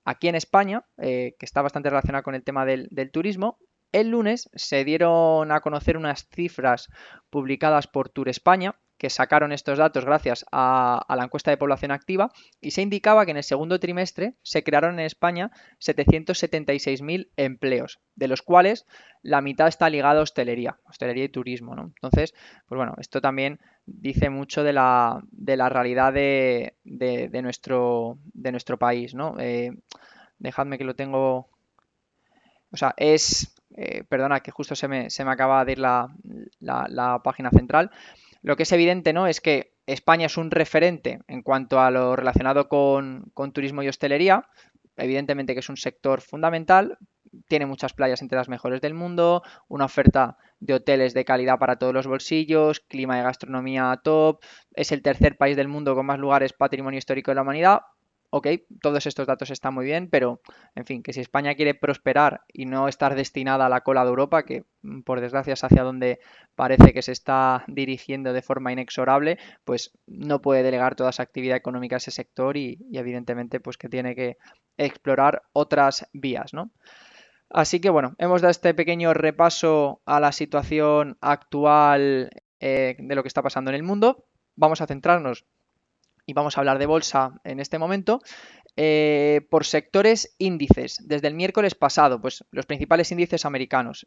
Aquí 0.06 0.28
en 0.28 0.36
España, 0.36 0.86
eh, 0.96 1.34
que 1.38 1.44
está 1.44 1.60
bastante 1.60 1.90
relacionado 1.90 2.24
con 2.24 2.34
el 2.34 2.42
tema 2.42 2.64
del 2.64 3.10
turismo, 3.12 3.58
el 3.92 4.08
lunes 4.08 4.48
se 4.54 4.86
dieron 4.86 5.52
a 5.52 5.60
conocer 5.60 5.98
unas 5.98 6.26
cifras 6.34 6.88
publicadas 7.28 7.86
por 7.86 8.08
Tour 8.08 8.30
España 8.30 8.76
que 9.02 9.10
sacaron 9.10 9.50
estos 9.50 9.78
datos 9.78 10.04
gracias 10.04 10.46
a, 10.52 11.04
la 11.08 11.24
encuesta 11.24 11.50
de 11.50 11.56
población 11.56 11.90
activa 11.90 12.30
y 12.60 12.70
se 12.70 12.82
indicaba 12.82 13.24
que 13.24 13.32
en 13.32 13.36
el 13.36 13.42
segundo 13.42 13.80
trimestre 13.80 14.36
se 14.44 14.62
crearon 14.62 15.00
en 15.00 15.06
España 15.06 15.50
776.000 15.80 17.30
empleos, 17.34 17.98
de 18.14 18.28
los 18.28 18.42
cuales 18.42 18.86
la 19.20 19.40
mitad 19.40 19.66
está 19.66 19.90
ligada 19.90 20.20
a 20.20 20.22
hostelería, 20.22 20.78
hostelería 20.84 21.24
y 21.24 21.30
turismo. 21.30 21.74
¿no? 21.74 21.82
Entonces, 21.96 22.32
pues 22.68 22.76
bueno, 22.76 22.94
esto 22.98 23.20
también 23.20 23.58
dice 23.86 24.30
mucho 24.30 24.62
de 24.62 24.72
la, 24.72 25.20
de 25.32 25.56
la 25.56 25.68
realidad 25.68 26.12
de, 26.12 26.76
de, 26.84 27.42
nuestro, 27.42 28.18
de 28.34 28.52
nuestro 28.52 28.78
país. 28.78 29.16
¿no? 29.16 29.34
Eh, 29.40 29.72
dejadme 30.38 30.78
que 30.78 30.84
lo 30.84 30.94
tengo. 30.94 31.48
O 32.70 32.76
sea, 32.76 32.94
es. 32.96 33.52
Eh, 33.74 34.04
perdona, 34.04 34.40
que 34.40 34.52
justo 34.52 34.76
se 34.76 34.86
me, 34.86 35.10
se 35.10 35.24
me 35.24 35.32
acaba 35.32 35.64
de 35.64 35.72
ir 35.72 35.78
la, 35.80 36.06
la 36.60 37.20
página 37.24 37.50
central. 37.50 37.90
Lo 38.42 38.56
que 38.56 38.64
es 38.64 38.72
evidente, 38.72 39.12
¿no? 39.12 39.26
Es 39.26 39.40
que 39.40 39.72
España 39.86 40.26
es 40.26 40.36
un 40.36 40.50
referente 40.50 41.20
en 41.28 41.42
cuanto 41.42 41.80
a 41.80 41.90
lo 41.90 42.16
relacionado 42.16 42.68
con, 42.68 43.32
turismo 43.52 43.82
y 43.82 43.88
hostelería. 43.88 44.48
Evidentemente 44.96 45.54
que 45.54 45.60
es 45.60 45.68
un 45.68 45.76
sector 45.76 46.20
fundamental, 46.20 46.98
tiene 47.48 47.66
muchas 47.66 47.94
playas 47.94 48.20
entre 48.20 48.36
las 48.36 48.48
mejores 48.48 48.80
del 48.80 48.94
mundo, 48.94 49.42
una 49.68 49.86
oferta 49.86 50.36
de 50.60 50.74
hoteles 50.74 51.14
de 51.14 51.24
calidad 51.24 51.58
para 51.58 51.76
todos 51.76 51.94
los 51.94 52.06
bolsillos, 52.06 52.80
clima 52.80 53.16
de 53.16 53.22
gastronomía 53.22 53.98
top, 54.04 54.42
es 54.74 54.92
el 54.92 55.02
tercer 55.02 55.38
país 55.38 55.56
del 55.56 55.68
mundo 55.68 55.94
con 55.94 56.04
más 56.04 56.18
lugares 56.18 56.52
patrimonio 56.52 56.98
histórico 56.98 57.30
de 57.30 57.36
la 57.36 57.42
humanidad, 57.42 57.80
ok, 58.34 58.48
todos 58.80 59.06
estos 59.06 59.26
datos 59.26 59.50
están 59.50 59.74
muy 59.74 59.84
bien, 59.84 60.08
pero 60.08 60.40
en 60.74 60.86
fin, 60.86 61.02
que 61.02 61.12
si 61.12 61.20
España 61.20 61.54
quiere 61.54 61.74
prosperar 61.74 62.40
y 62.50 62.64
no 62.64 62.88
estar 62.88 63.14
destinada 63.14 63.66
a 63.66 63.68
la 63.68 63.82
cola 63.82 64.04
de 64.04 64.08
Europa, 64.08 64.44
que 64.44 64.64
mm, 64.80 65.02
por 65.02 65.20
desgracia 65.20 65.52
es 65.52 65.62
hacia 65.62 65.82
donde 65.82 66.18
parece 66.54 66.94
que 66.94 67.02
se 67.02 67.12
está 67.12 67.62
dirigiendo 67.68 68.32
de 68.32 68.40
forma 68.40 68.72
inexorable, 68.72 69.38
pues 69.64 69.92
no 70.06 70.40
puede 70.40 70.62
delegar 70.62 70.94
toda 70.94 71.10
esa 71.10 71.22
actividad 71.22 71.58
económica 71.58 71.96
a 71.96 71.98
ese 71.98 72.10
sector 72.10 72.56
y, 72.56 72.78
evidentemente 72.94 73.60
pues 73.60 73.76
que 73.76 73.90
tiene 73.90 74.14
que 74.14 74.38
explorar 74.78 75.42
otras 75.52 76.08
vías, 76.14 76.54
¿no? 76.54 76.70
Así 77.50 77.80
que 77.80 77.90
bueno, 77.90 78.14
hemos 78.16 78.40
dado 78.40 78.50
este 78.50 78.72
pequeño 78.72 79.12
repaso 79.12 80.00
a 80.06 80.20
la 80.20 80.32
situación 80.32 81.18
actual 81.20 82.30
eh, 82.60 82.96
de 82.98 83.14
lo 83.14 83.22
que 83.22 83.28
está 83.28 83.42
pasando 83.42 83.70
en 83.70 83.74
el 83.74 83.82
mundo. 83.82 84.24
Vamos 84.56 84.80
a 84.80 84.86
centrarnos 84.86 85.44
y 86.26 86.32
vamos 86.32 86.56
a 86.56 86.60
hablar 86.60 86.78
de 86.78 86.86
bolsa 86.86 87.40
en 87.44 87.60
este 87.60 87.78
momento, 87.78 88.20
eh, 88.76 89.46
por 89.50 89.64
sectores 89.64 90.34
índices. 90.38 90.98
Desde 91.06 91.28
el 91.28 91.34
miércoles 91.34 91.74
pasado, 91.74 92.20
pues 92.20 92.44
los 92.50 92.66
principales 92.66 93.10
índices 93.12 93.44
americanos. 93.44 94.06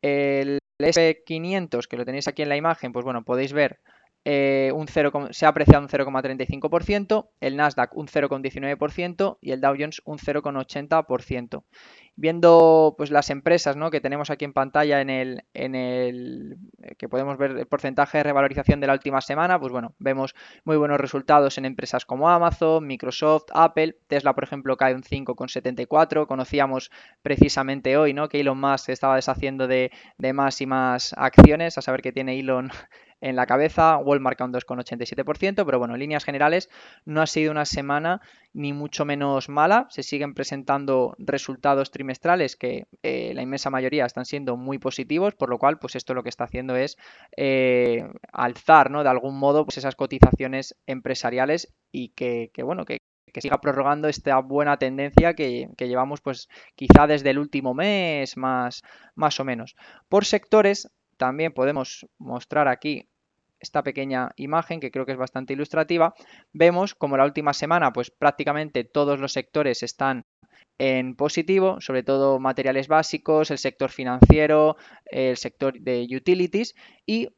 El 0.00 0.58
SP500, 0.78 1.86
que 1.86 1.96
lo 1.96 2.04
tenéis 2.04 2.28
aquí 2.28 2.42
en 2.42 2.48
la 2.48 2.56
imagen, 2.56 2.92
pues 2.92 3.04
bueno, 3.04 3.24
podéis 3.24 3.52
ver 3.52 3.80
eh, 4.24 4.70
un 4.74 4.86
0, 4.86 5.28
se 5.30 5.46
ha 5.46 5.48
apreciado 5.48 5.82
un 5.82 5.88
0,35%, 5.88 7.30
el 7.40 7.56
Nasdaq 7.56 7.96
un 7.96 8.06
0,19% 8.06 9.38
y 9.40 9.50
el 9.50 9.60
Dow 9.60 9.74
Jones 9.76 10.00
un 10.04 10.18
0,80%. 10.18 11.64
Viendo 12.14 12.94
pues 12.98 13.10
las 13.10 13.30
empresas 13.30 13.74
¿no? 13.74 13.90
que 13.90 14.00
tenemos 14.00 14.30
aquí 14.30 14.44
en 14.44 14.52
pantalla 14.52 15.00
en 15.00 15.10
el, 15.10 15.44
en 15.54 15.74
el 15.74 16.58
eh, 16.82 16.94
que 16.96 17.08
podemos 17.08 17.38
ver 17.38 17.52
el 17.52 17.66
porcentaje 17.66 18.18
de 18.18 18.24
revalorización 18.24 18.80
de 18.80 18.86
la 18.86 18.92
última 18.92 19.20
semana, 19.22 19.58
pues 19.58 19.72
bueno, 19.72 19.94
vemos 19.98 20.34
muy 20.64 20.76
buenos 20.76 21.00
resultados 21.00 21.58
en 21.58 21.64
empresas 21.64 22.04
como 22.04 22.28
Amazon, 22.28 22.86
Microsoft, 22.86 23.46
Apple, 23.54 23.96
Tesla 24.06 24.34
por 24.34 24.44
ejemplo 24.44 24.76
cae 24.76 24.94
un 24.94 25.02
5,74, 25.02 26.26
conocíamos 26.26 26.90
precisamente 27.22 27.96
hoy 27.96 28.12
¿no? 28.12 28.28
que 28.28 28.40
Elon 28.40 28.60
Musk 28.60 28.90
estaba 28.90 29.16
deshaciendo 29.16 29.66
de, 29.66 29.90
de 30.18 30.32
más 30.32 30.60
y 30.60 30.66
más 30.66 31.14
acciones, 31.16 31.78
a 31.78 31.82
saber 31.82 32.02
que 32.02 32.12
tiene 32.12 32.38
Elon 32.38 32.70
en 33.22 33.36
la 33.36 33.46
cabeza, 33.46 33.96
Walmart 33.98 34.40
un 34.40 34.52
2,87%, 34.52 35.64
pero 35.64 35.78
bueno, 35.78 35.94
en 35.94 36.00
líneas 36.00 36.24
generales 36.24 36.68
no 37.04 37.22
ha 37.22 37.26
sido 37.26 37.52
una 37.52 37.64
semana 37.64 38.20
ni 38.52 38.72
mucho 38.72 39.04
menos 39.04 39.48
mala, 39.48 39.86
se 39.90 40.02
siguen 40.02 40.34
presentando 40.34 41.14
resultados 41.18 41.92
trimestrales 41.92 42.56
que 42.56 42.88
eh, 43.04 43.32
la 43.34 43.42
inmensa 43.42 43.70
mayoría 43.70 44.04
están 44.04 44.24
siendo 44.24 44.56
muy 44.56 44.78
positivos, 44.78 45.34
por 45.34 45.50
lo 45.50 45.58
cual 45.58 45.78
pues 45.78 45.94
esto 45.94 46.14
lo 46.14 46.24
que 46.24 46.28
está 46.28 46.44
haciendo 46.44 46.74
es 46.74 46.98
eh, 47.36 48.04
alzar, 48.32 48.90
¿no? 48.90 49.04
De 49.04 49.08
algún 49.08 49.38
modo 49.38 49.64
pues 49.64 49.78
esas 49.78 49.94
cotizaciones 49.94 50.76
empresariales 50.86 51.72
y 51.92 52.08
que, 52.08 52.50
bueno, 52.64 52.84
que, 52.84 52.98
siga 53.40 53.60
prorrogando 53.60 54.08
esta 54.08 54.38
buena 54.40 54.76
tendencia 54.76 55.34
que, 55.34 55.70
que, 55.78 55.88
llevamos 55.88 56.20
pues 56.20 56.48
quizá 56.74 57.06
desde 57.06 57.30
el 57.30 57.38
último 57.38 57.72
mes 57.72 58.36
más, 58.36 58.82
más 59.14 59.40
o 59.40 59.44
menos. 59.44 59.74
Por 60.08 60.26
sectores 60.26 60.90
también 61.16 61.52
podemos 61.52 62.06
mostrar 62.18 62.68
aquí 62.68 63.08
esta 63.62 63.82
pequeña 63.82 64.30
imagen 64.36 64.80
que 64.80 64.90
creo 64.90 65.06
que 65.06 65.12
es 65.12 65.18
bastante 65.18 65.54
ilustrativa, 65.54 66.14
vemos 66.52 66.94
como 66.94 67.16
la 67.16 67.24
última 67.24 67.54
semana 67.54 67.92
pues 67.92 68.10
prácticamente 68.10 68.84
todos 68.84 69.18
los 69.20 69.32
sectores 69.32 69.82
están 69.82 70.26
en 70.78 71.14
positivo, 71.14 71.80
sobre 71.80 72.02
todo 72.02 72.40
materiales 72.40 72.88
básicos, 72.88 73.50
el 73.50 73.58
sector 73.58 73.90
financiero, 73.90 74.76
el 75.06 75.36
sector 75.36 75.78
de 75.78 76.06
utilities 76.10 76.74
y 77.06 77.28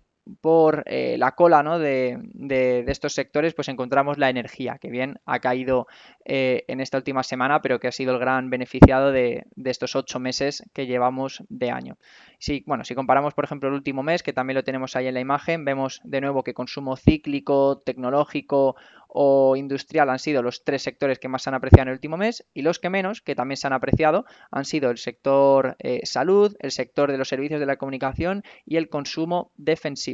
por 0.40 0.84
eh, 0.86 1.16
la 1.18 1.32
cola 1.32 1.62
¿no? 1.62 1.78
de, 1.78 2.84
estos 2.86 3.14
sectores, 3.14 3.54
pues 3.54 3.68
encontramos 3.68 4.18
la 4.18 4.30
energía, 4.30 4.78
que 4.78 4.90
bien 4.90 5.20
ha 5.26 5.40
caído 5.40 5.86
eh, 6.24 6.64
en 6.68 6.80
esta 6.80 6.98
última 6.98 7.22
semana, 7.22 7.60
pero 7.60 7.78
que 7.78 7.88
ha 7.88 7.92
sido 7.92 8.14
el 8.14 8.18
gran 8.18 8.50
beneficiado 8.50 9.12
de, 9.12 9.46
estos 9.64 9.96
ocho 9.96 10.18
meses 10.18 10.62
que 10.72 10.86
llevamos 10.86 11.42
de 11.48 11.70
año. 11.70 11.98
Si, 12.38 12.62
bueno, 12.66 12.84
si 12.84 12.94
comparamos, 12.94 13.34
por 13.34 13.44
ejemplo, 13.44 13.68
el 13.68 13.74
último 13.74 14.02
mes, 14.02 14.22
que 14.22 14.32
también 14.32 14.56
lo 14.56 14.64
tenemos 14.64 14.96
ahí 14.96 15.06
en 15.06 15.14
la 15.14 15.20
imagen, 15.20 15.64
vemos 15.64 16.00
de 16.04 16.20
nuevo 16.20 16.42
que 16.42 16.54
consumo 16.54 16.96
cíclico, 16.96 17.82
tecnológico 17.84 18.76
o 19.16 19.54
industrial 19.54 20.10
han 20.10 20.18
sido 20.18 20.42
los 20.42 20.64
tres 20.64 20.82
sectores 20.82 21.20
que 21.20 21.28
más 21.28 21.42
se 21.42 21.48
han 21.48 21.54
apreciado 21.54 21.84
en 21.84 21.88
el 21.90 21.94
último 21.94 22.16
mes 22.16 22.44
y 22.52 22.62
los 22.62 22.80
que 22.80 22.90
menos, 22.90 23.22
que 23.22 23.36
también 23.36 23.56
se 23.56 23.68
han 23.68 23.72
apreciado, 23.72 24.24
han 24.50 24.64
sido 24.64 24.90
el 24.90 24.98
sector 24.98 25.76
eh, 25.78 26.00
salud, 26.04 26.56
el 26.58 26.72
sector 26.72 27.12
de 27.12 27.16
los 27.16 27.28
servicios 27.28 27.60
de 27.60 27.66
la 27.66 27.76
comunicación 27.76 28.42
y 28.66 28.76
el 28.76 28.88
consumo 28.88 29.52
defensivo. 29.56 30.13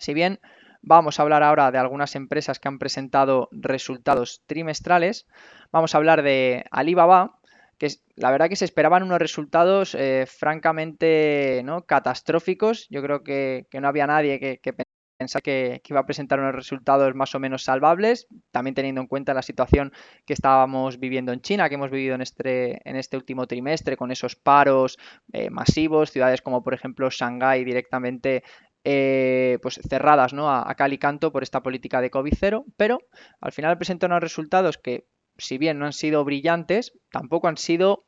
Si 0.00 0.14
bien 0.14 0.40
vamos 0.82 1.18
a 1.18 1.22
hablar 1.22 1.42
ahora 1.42 1.70
de 1.70 1.78
algunas 1.78 2.16
empresas 2.16 2.58
que 2.58 2.68
han 2.68 2.78
presentado 2.78 3.48
resultados 3.52 4.42
trimestrales, 4.46 5.26
vamos 5.70 5.94
a 5.94 5.98
hablar 5.98 6.22
de 6.22 6.64
Alibaba, 6.70 7.38
que 7.78 7.88
la 8.16 8.30
verdad 8.30 8.48
que 8.48 8.56
se 8.56 8.64
esperaban 8.64 9.02
unos 9.02 9.18
resultados 9.18 9.94
eh, 9.94 10.24
francamente 10.26 11.62
¿no? 11.64 11.84
catastróficos. 11.84 12.86
Yo 12.88 13.02
creo 13.02 13.22
que, 13.22 13.66
no 13.72 13.88
había 13.88 14.06
nadie 14.06 14.40
que, 14.40 14.58
que 14.58 14.74
pensaba 15.20 15.42
que, 15.42 15.82
iba 15.86 16.00
a 16.00 16.06
presentar 16.06 16.40
unos 16.40 16.54
resultados 16.54 17.14
más 17.14 17.34
o 17.34 17.38
menos 17.38 17.62
salvables, 17.62 18.26
también 18.50 18.74
teniendo 18.74 19.02
en 19.02 19.06
cuenta 19.06 19.34
la 19.34 19.42
situación 19.42 19.92
que 20.24 20.32
estábamos 20.32 20.98
viviendo 20.98 21.30
en 21.32 21.42
China, 21.42 21.68
que 21.68 21.74
hemos 21.74 21.90
vivido 21.90 22.14
en 22.14 22.22
este, 22.22 22.88
en 22.88 22.96
este 22.96 23.18
último 23.18 23.46
trimestre, 23.46 23.98
con 23.98 24.10
esos 24.10 24.34
paros 24.34 24.96
eh, 25.34 25.50
masivos, 25.50 26.10
ciudades 26.10 26.40
como 26.40 26.62
por 26.62 26.72
ejemplo 26.72 27.10
Shanghái 27.10 27.64
directamente 27.64 28.42
eh, 28.84 29.58
pues 29.62 29.80
cerradas 29.88 30.32
¿no? 30.32 30.50
a, 30.50 30.68
a 30.68 30.74
cal 30.74 30.92
y 30.92 30.98
canto 30.98 31.32
por 31.32 31.42
esta 31.42 31.62
política 31.62 32.00
de 32.00 32.10
COVID-0, 32.10 32.64
pero 32.76 33.00
al 33.40 33.52
final 33.52 33.76
presenta 33.76 34.06
unos 34.06 34.20
resultados 34.20 34.78
que, 34.78 35.06
si 35.38 35.58
bien 35.58 35.78
no 35.78 35.86
han 35.86 35.92
sido 35.92 36.24
brillantes, 36.24 36.92
tampoco 37.10 37.48
han 37.48 37.56
sido 37.56 38.06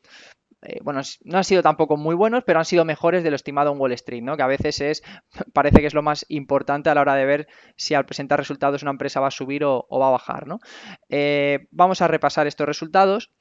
eh, 0.62 0.78
bueno, 0.82 1.00
no 1.24 1.38
han 1.38 1.44
sido 1.44 1.60
tampoco 1.60 1.96
muy 1.96 2.14
buenos, 2.14 2.44
pero 2.44 2.60
han 2.60 2.64
sido 2.64 2.84
mejores 2.84 3.24
de 3.24 3.30
lo 3.30 3.36
estimado 3.36 3.72
en 3.72 3.80
Wall 3.80 3.92
Street, 3.92 4.22
¿no? 4.22 4.36
Que 4.36 4.44
a 4.44 4.46
veces 4.46 4.80
es, 4.80 5.02
parece 5.52 5.80
que 5.80 5.86
es 5.86 5.94
lo 5.94 6.02
más 6.02 6.24
importante 6.28 6.88
a 6.88 6.94
la 6.94 7.00
hora 7.00 7.16
de 7.16 7.26
ver 7.26 7.48
si 7.76 7.94
al 7.94 8.06
presentar 8.06 8.38
resultados 8.38 8.82
una 8.82 8.92
empresa 8.92 9.20
va 9.20 9.26
a 9.26 9.32
subir 9.32 9.64
o, 9.64 9.86
va 9.90 10.08
a 10.08 10.12
bajar, 10.12 10.46
¿no? 10.46 10.60
Eh, 11.08 11.66
vamos 11.72 12.00
a 12.00 12.08
repasar 12.08 12.46
estos 12.46 12.66
resultados. 12.66 13.32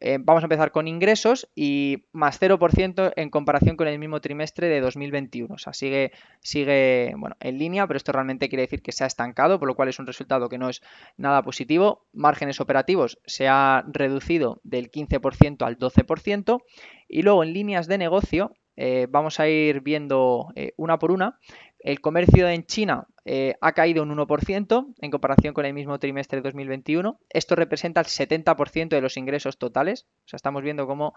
Eh, 0.00 0.18
vamos 0.20 0.42
a 0.42 0.46
empezar 0.46 0.72
con 0.72 0.88
ingresos 0.88 1.48
y 1.54 2.04
más 2.12 2.40
0% 2.40 3.12
en 3.16 3.30
comparación 3.30 3.76
con 3.76 3.88
el 3.88 3.98
mismo 3.98 4.20
trimestre 4.20 4.68
de 4.68 4.80
2021. 4.80 5.54
O 5.54 5.58
sea, 5.58 5.72
sigue, 5.72 6.12
sigue 6.40 7.14
bueno, 7.16 7.36
en 7.40 7.58
línea, 7.58 7.86
pero 7.86 7.96
esto 7.96 8.12
realmente 8.12 8.48
quiere 8.48 8.62
decir 8.62 8.82
que 8.82 8.92
se 8.92 9.04
ha 9.04 9.06
estancado, 9.06 9.58
por 9.58 9.68
lo 9.68 9.74
cual 9.74 9.88
es 9.88 9.98
un 9.98 10.06
resultado 10.06 10.48
que 10.48 10.58
no 10.58 10.68
es 10.68 10.82
nada 11.16 11.42
positivo. 11.42 12.06
Márgenes 12.12 12.60
operativos 12.60 13.18
se 13.26 13.48
ha 13.48 13.84
reducido 13.88 14.60
del 14.64 14.90
15% 14.90 15.64
al 15.64 15.78
12%. 15.78 16.62
Y 17.08 17.22
luego 17.22 17.44
en 17.44 17.52
líneas 17.52 17.86
de 17.86 17.98
negocio 17.98 18.52
eh, 18.76 19.06
vamos 19.08 19.38
a 19.40 19.48
ir 19.48 19.80
viendo 19.80 20.48
eh, 20.56 20.72
una 20.76 20.98
por 20.98 21.12
una. 21.12 21.38
El 21.78 22.00
comercio 22.00 22.48
en 22.48 22.64
China 22.64 23.06
eh, 23.24 23.54
ha 23.60 23.72
caído 23.72 24.02
un 24.02 24.10
1% 24.16 24.94
en 25.00 25.10
comparación 25.10 25.54
con 25.54 25.64
el 25.66 25.74
mismo 25.74 25.98
trimestre 25.98 26.38
de 26.38 26.42
2021. 26.42 27.18
Esto 27.30 27.56
representa 27.56 28.00
el 28.00 28.06
70% 28.06 28.88
de 28.88 29.00
los 29.00 29.16
ingresos 29.16 29.58
totales. 29.58 30.06
O 30.26 30.28
sea, 30.28 30.36
estamos 30.36 30.62
viendo 30.62 30.86
cómo, 30.86 31.14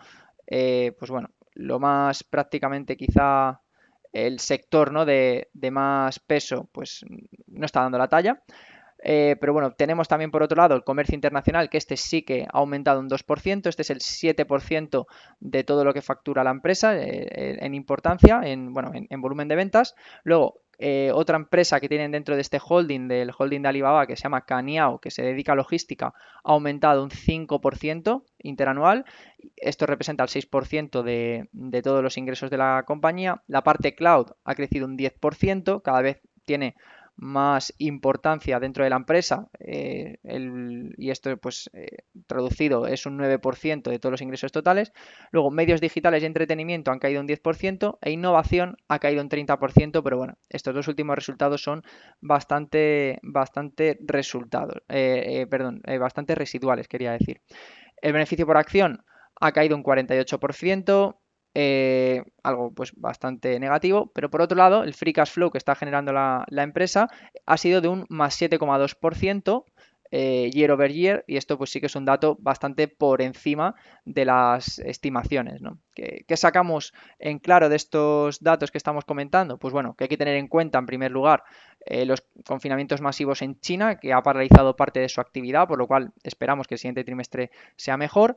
pues 0.47 1.09
bueno, 1.09 1.29
lo 1.53 1.79
más 1.79 2.23
prácticamente 2.23 2.97
quizá 2.97 3.61
el 4.13 4.39
sector 4.39 4.91
¿no? 4.91 5.05
de, 5.05 5.49
de 5.53 5.71
más 5.71 6.19
peso, 6.19 6.69
pues 6.71 7.05
no 7.47 7.65
está 7.65 7.81
dando 7.81 7.97
la 7.97 8.07
talla. 8.07 8.41
Eh, 9.03 9.35
pero 9.39 9.53
bueno, 9.53 9.71
tenemos 9.71 10.07
también 10.07 10.31
por 10.31 10.43
otro 10.43 10.57
lado 10.57 10.75
el 10.75 10.83
comercio 10.83 11.15
internacional, 11.15 11.69
que 11.69 11.77
este 11.77 11.97
sí 11.97 12.23
que 12.23 12.43
ha 12.43 12.57
aumentado 12.57 12.99
un 12.99 13.09
2%, 13.09 13.67
este 13.67 13.81
es 13.81 13.89
el 13.89 13.99
7% 13.99 15.05
de 15.39 15.63
todo 15.63 15.85
lo 15.85 15.93
que 15.93 16.01
factura 16.01 16.43
la 16.43 16.51
empresa 16.51 16.95
eh, 16.97 17.27
eh, 17.29 17.57
en 17.61 17.75
importancia, 17.75 18.41
en, 18.43 18.73
bueno, 18.73 18.91
en, 18.93 19.21
volumen 19.21 19.47
de 19.47 19.55
ventas. 19.55 19.95
Luego, 20.23 20.61
otra 21.13 21.37
empresa 21.37 21.79
que 21.79 21.89
tienen 21.89 22.11
dentro 22.11 22.35
de 22.35 22.41
este 22.41 22.59
holding, 22.63 23.07
del 23.07 23.31
holding 23.35 23.63
de 23.63 23.67
Alibaba, 23.67 24.05
que 24.05 24.15
se 24.15 24.23
llama 24.23 24.45
Caniao, 24.45 24.99
que 24.99 25.09
se 25.09 25.23
dedica 25.23 25.53
a 25.53 25.55
logística, 25.55 26.13
ha 26.43 26.51
aumentado 26.51 27.03
un 27.03 27.09
5% 27.09 28.23
interanual. 28.43 29.03
Esto 29.55 29.87
representa 29.87 30.23
el 30.23 30.29
6% 30.29 31.01
de, 31.01 31.49
de 31.51 31.81
todos 31.81 32.03
los 32.03 32.15
ingresos 32.17 32.51
de 32.51 32.57
la 32.57 32.83
compañía. 32.85 33.41
La 33.47 33.63
parte 33.63 33.95
cloud 33.95 34.27
ha 34.43 34.53
crecido 34.53 34.85
un 34.85 34.99
10%, 34.99 35.81
cada 35.81 36.01
vez 36.03 36.21
tiene 36.45 36.75
más 37.17 37.73
importancia 37.79 38.59
dentro 38.59 38.83
de 38.83 38.91
la 38.91 38.95
empresa 38.95 39.49
eh, 39.59 40.17
y 40.97 41.09
esto 41.09 41.35
pues 41.37 41.69
eh, 41.73 42.03
traducido 42.27 42.85
es 42.85 43.05
un 43.05 43.17
9% 43.17 43.89
de 43.89 43.99
todos 43.99 44.11
los 44.11 44.21
ingresos 44.21 44.51
totales. 44.51 44.93
Luego 45.31 45.51
medios 45.51 45.81
digitales 45.81 46.23
y 46.23 46.27
entretenimiento 46.27 46.91
han 46.91 46.99
caído 46.99 47.19
un 47.19 47.27
10% 47.27 47.97
e 48.01 48.11
innovación 48.11 48.77
ha 48.87 48.99
caído 48.99 49.21
un 49.21 49.29
30%, 49.29 50.03
pero 50.03 50.17
bueno, 50.17 50.37
estos 50.49 50.75
dos 50.75 50.87
últimos 50.87 51.15
resultados 51.15 51.61
son 51.61 51.83
bastante, 52.21 53.19
bastante 53.23 53.97
resultados, 54.01 54.83
eh, 54.87 55.47
perdón, 55.49 55.81
bastante 55.99 56.35
residuales 56.35 56.87
quería 56.87 57.11
decir. 57.11 57.41
El 58.01 58.13
beneficio 58.13 58.45
por 58.45 58.57
acción 58.57 59.03
ha 59.39 59.51
caído 59.51 59.75
un 59.75 59.83
48%. 59.83 61.17
Eh, 61.59 62.21
algo 62.43 62.71
pues 62.71 62.91
bastante 62.95 63.59
negativo, 63.59 64.11
pero 64.13 64.29
por 64.29 64.43
otro 64.43 64.55
lado 64.55 64.83
el 64.83 64.93
free 64.93 65.11
cash 65.11 65.31
flow 65.31 65.49
que 65.49 65.57
está 65.57 65.73
generando 65.73 66.13
la, 66.13 66.45
empresa 66.51 67.07
ha 67.47 67.57
sido 67.57 67.81
de 67.81 67.87
un 67.87 68.05
más 68.09 68.39
7,2%, 68.39 69.65
eh, 70.11 70.51
year 70.53 70.69
over 70.69 70.93
year 70.93 71.25
y 71.25 71.35
esto 71.35 71.57
pues 71.57 71.71
sí 71.71 71.79
que 71.81 71.87
es 71.87 71.95
un 71.95 72.05
dato 72.05 72.37
bastante 72.39 72.87
por 72.87 73.23
encima 73.23 73.73
de 74.05 74.25
las 74.25 74.77
estimaciones. 74.77 75.59
¿Qué, 75.95 76.37
sacamos 76.37 76.93
en 77.17 77.39
claro 77.39 77.69
de 77.69 77.75
estos 77.75 78.39
datos 78.39 78.69
que 78.69 78.77
estamos 78.77 79.03
comentando? 79.03 79.57
Pues 79.57 79.73
bueno, 79.73 79.95
que 79.95 80.03
hay 80.03 80.09
que 80.09 80.17
tener 80.17 80.35
en 80.35 80.47
cuenta 80.47 80.77
en 80.77 80.85
primer 80.85 81.09
lugar 81.09 81.43
eh, 81.87 82.05
los 82.05 82.23
confinamientos 82.45 83.01
masivos 83.01 83.41
en 83.41 83.59
China, 83.59 83.99
que 83.99 84.13
ha 84.13 84.21
paralizado 84.21 84.75
parte 84.75 84.99
de 84.99 85.09
su 85.09 85.21
actividad, 85.21 85.67
por 85.67 85.79
lo 85.79 85.87
cual 85.87 86.13
esperamos 86.21 86.67
que 86.67 86.75
el 86.75 86.79
siguiente 86.79 87.03
trimestre 87.03 87.49
sea 87.75 87.97
mejor. 87.97 88.35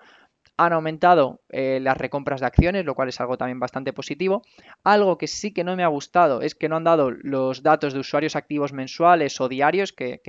Han 0.62 0.74
aumentado 0.74 1.40
eh, 1.48 1.78
las 1.80 1.96
recompras 1.96 2.40
de 2.40 2.46
acciones, 2.46 2.84
lo 2.84 2.94
cual 2.94 3.08
es 3.08 3.18
algo 3.18 3.38
también 3.38 3.58
bastante 3.58 3.94
positivo. 3.94 4.42
Algo 4.84 5.16
que 5.16 5.26
sí 5.26 5.54
que 5.54 5.64
no 5.64 5.74
me 5.74 5.84
ha 5.84 5.88
gustado 5.88 6.42
es 6.42 6.54
que 6.54 6.68
no 6.68 6.76
han 6.76 6.84
dado 6.84 7.10
los 7.10 7.62
datos 7.62 7.94
de 7.94 8.00
usuarios 8.00 8.36
activos 8.36 8.74
mensuales 8.74 9.40
o 9.40 9.48
diarios, 9.48 9.94
que, 9.94 10.20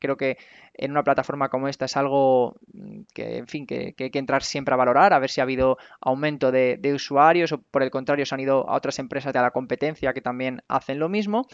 creo 0.00 0.16
que 0.16 0.38
en 0.72 0.90
una 0.90 1.04
plataforma 1.04 1.50
como 1.50 1.68
esta 1.68 1.84
es 1.84 1.98
algo 1.98 2.56
mm, 2.72 3.00
que, 3.12 3.36
en 3.36 3.46
fin, 3.46 3.66
que, 3.66 3.94
hay 3.98 4.10
que 4.10 4.18
entrar 4.18 4.42
siempre 4.42 4.72
a 4.72 4.78
valorar, 4.78 5.12
a 5.12 5.18
ver 5.18 5.28
si 5.28 5.42
ha 5.42 5.44
habido 5.44 5.76
aumento 6.00 6.50
de, 6.50 6.80
usuarios 6.94 7.52
o 7.52 7.60
por 7.60 7.82
el 7.82 7.90
contrario 7.90 8.24
se 8.24 8.34
han 8.34 8.40
ido 8.40 8.66
a 8.66 8.76
otras 8.76 8.98
empresas 8.98 9.34
de 9.34 9.42
la 9.42 9.50
competencia 9.50 10.14
que 10.14 10.22
también 10.22 10.62
hacen 10.66 10.98
lo 10.98 11.10
mismo. 11.10 11.46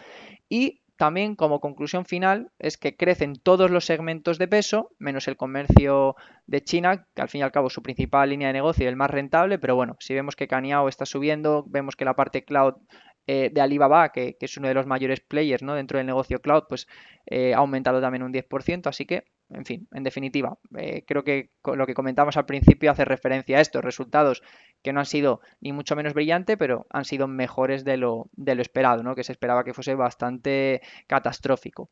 Y 0.49 0.83
también 1.01 1.35
como 1.35 1.61
conclusión 1.61 2.05
final 2.05 2.53
es 2.59 2.77
que 2.77 2.95
crecen 2.95 3.37
todos 3.43 3.71
los 3.71 3.87
segmentos 3.87 4.37
de 4.37 4.47
peso, 4.47 4.91
menos 4.99 5.29
el 5.29 5.39
comercio 5.39 6.15
de 6.47 6.63
China, 6.63 7.07
que 7.15 7.23
al 7.23 7.31
fin 7.31 7.39
y 7.39 7.43
al 7.43 7.53
cabo 7.53 7.69
es 7.69 7.73
su 7.73 7.83
principal 7.83 8.29
línea 8.29 8.49
de 8.49 8.53
negocio 8.53 8.85
y 8.85 8.87
el 8.87 8.97
más 8.97 9.11
rentable, 9.11 9.59
pero 9.59 9.75
bueno, 9.75 9.97
si 9.99 10.13
vemos 10.13 10.37
que 10.37 10.47
Caniao 10.47 10.91
está 10.91 11.07
subiendo, 11.07 11.65
vemos 11.67 11.97
que 11.97 12.05
la 12.05 12.17
parte 12.17 12.45
cloud 12.45 12.75
eh, 13.27 13.49
de 13.51 13.61
Alibaba, 13.63 14.11
que, 14.13 14.37
es 14.39 14.57
uno 14.59 14.69
de 14.69 14.75
los 14.75 14.85
mayores 14.85 15.21
players 15.21 15.63
¿no? 15.63 15.75
dentro 15.75 15.97
del 15.97 16.07
negocio 16.07 16.43
cloud, 16.43 16.65
pues 16.69 16.87
eh, 17.25 17.55
ha 17.55 17.59
aumentado 17.61 18.03
también 18.03 18.23
un 18.23 18.35
10%, 18.35 18.87
así 18.87 19.07
que, 19.07 19.25
en 19.51 19.65
fin, 19.65 19.89
en 19.93 20.03
definitiva, 20.03 20.59
eh, 20.77 21.05
creo 21.07 21.25
que 21.25 21.51
lo 21.65 21.87
que 21.87 21.95
comentamos 21.95 22.37
al 22.37 22.47
principio 22.47 22.91
hace 22.91 23.05
referencia 23.05 23.59
a 23.59 23.61
estos 23.61 23.85
resultados 23.85 24.43
que 24.83 24.93
no 24.93 25.01
han 25.01 25.07
sido 25.07 25.41
ni 25.61 25.73
mucho 25.73 25.97
menos 25.97 26.15
brillante, 26.15 26.57
pero 26.57 26.87
han 26.91 27.05
sido 27.05 27.27
mejores 27.27 27.85
de 27.85 27.97
lo, 27.97 28.31
esperado, 28.37 29.03
¿no? 29.03 29.15
que 29.15 29.25
se 29.25 29.33
esperaba 29.33 29.65
que 29.65 29.75
fuese 29.75 29.95
bastante 29.95 30.83
catastrófico. 31.07 31.91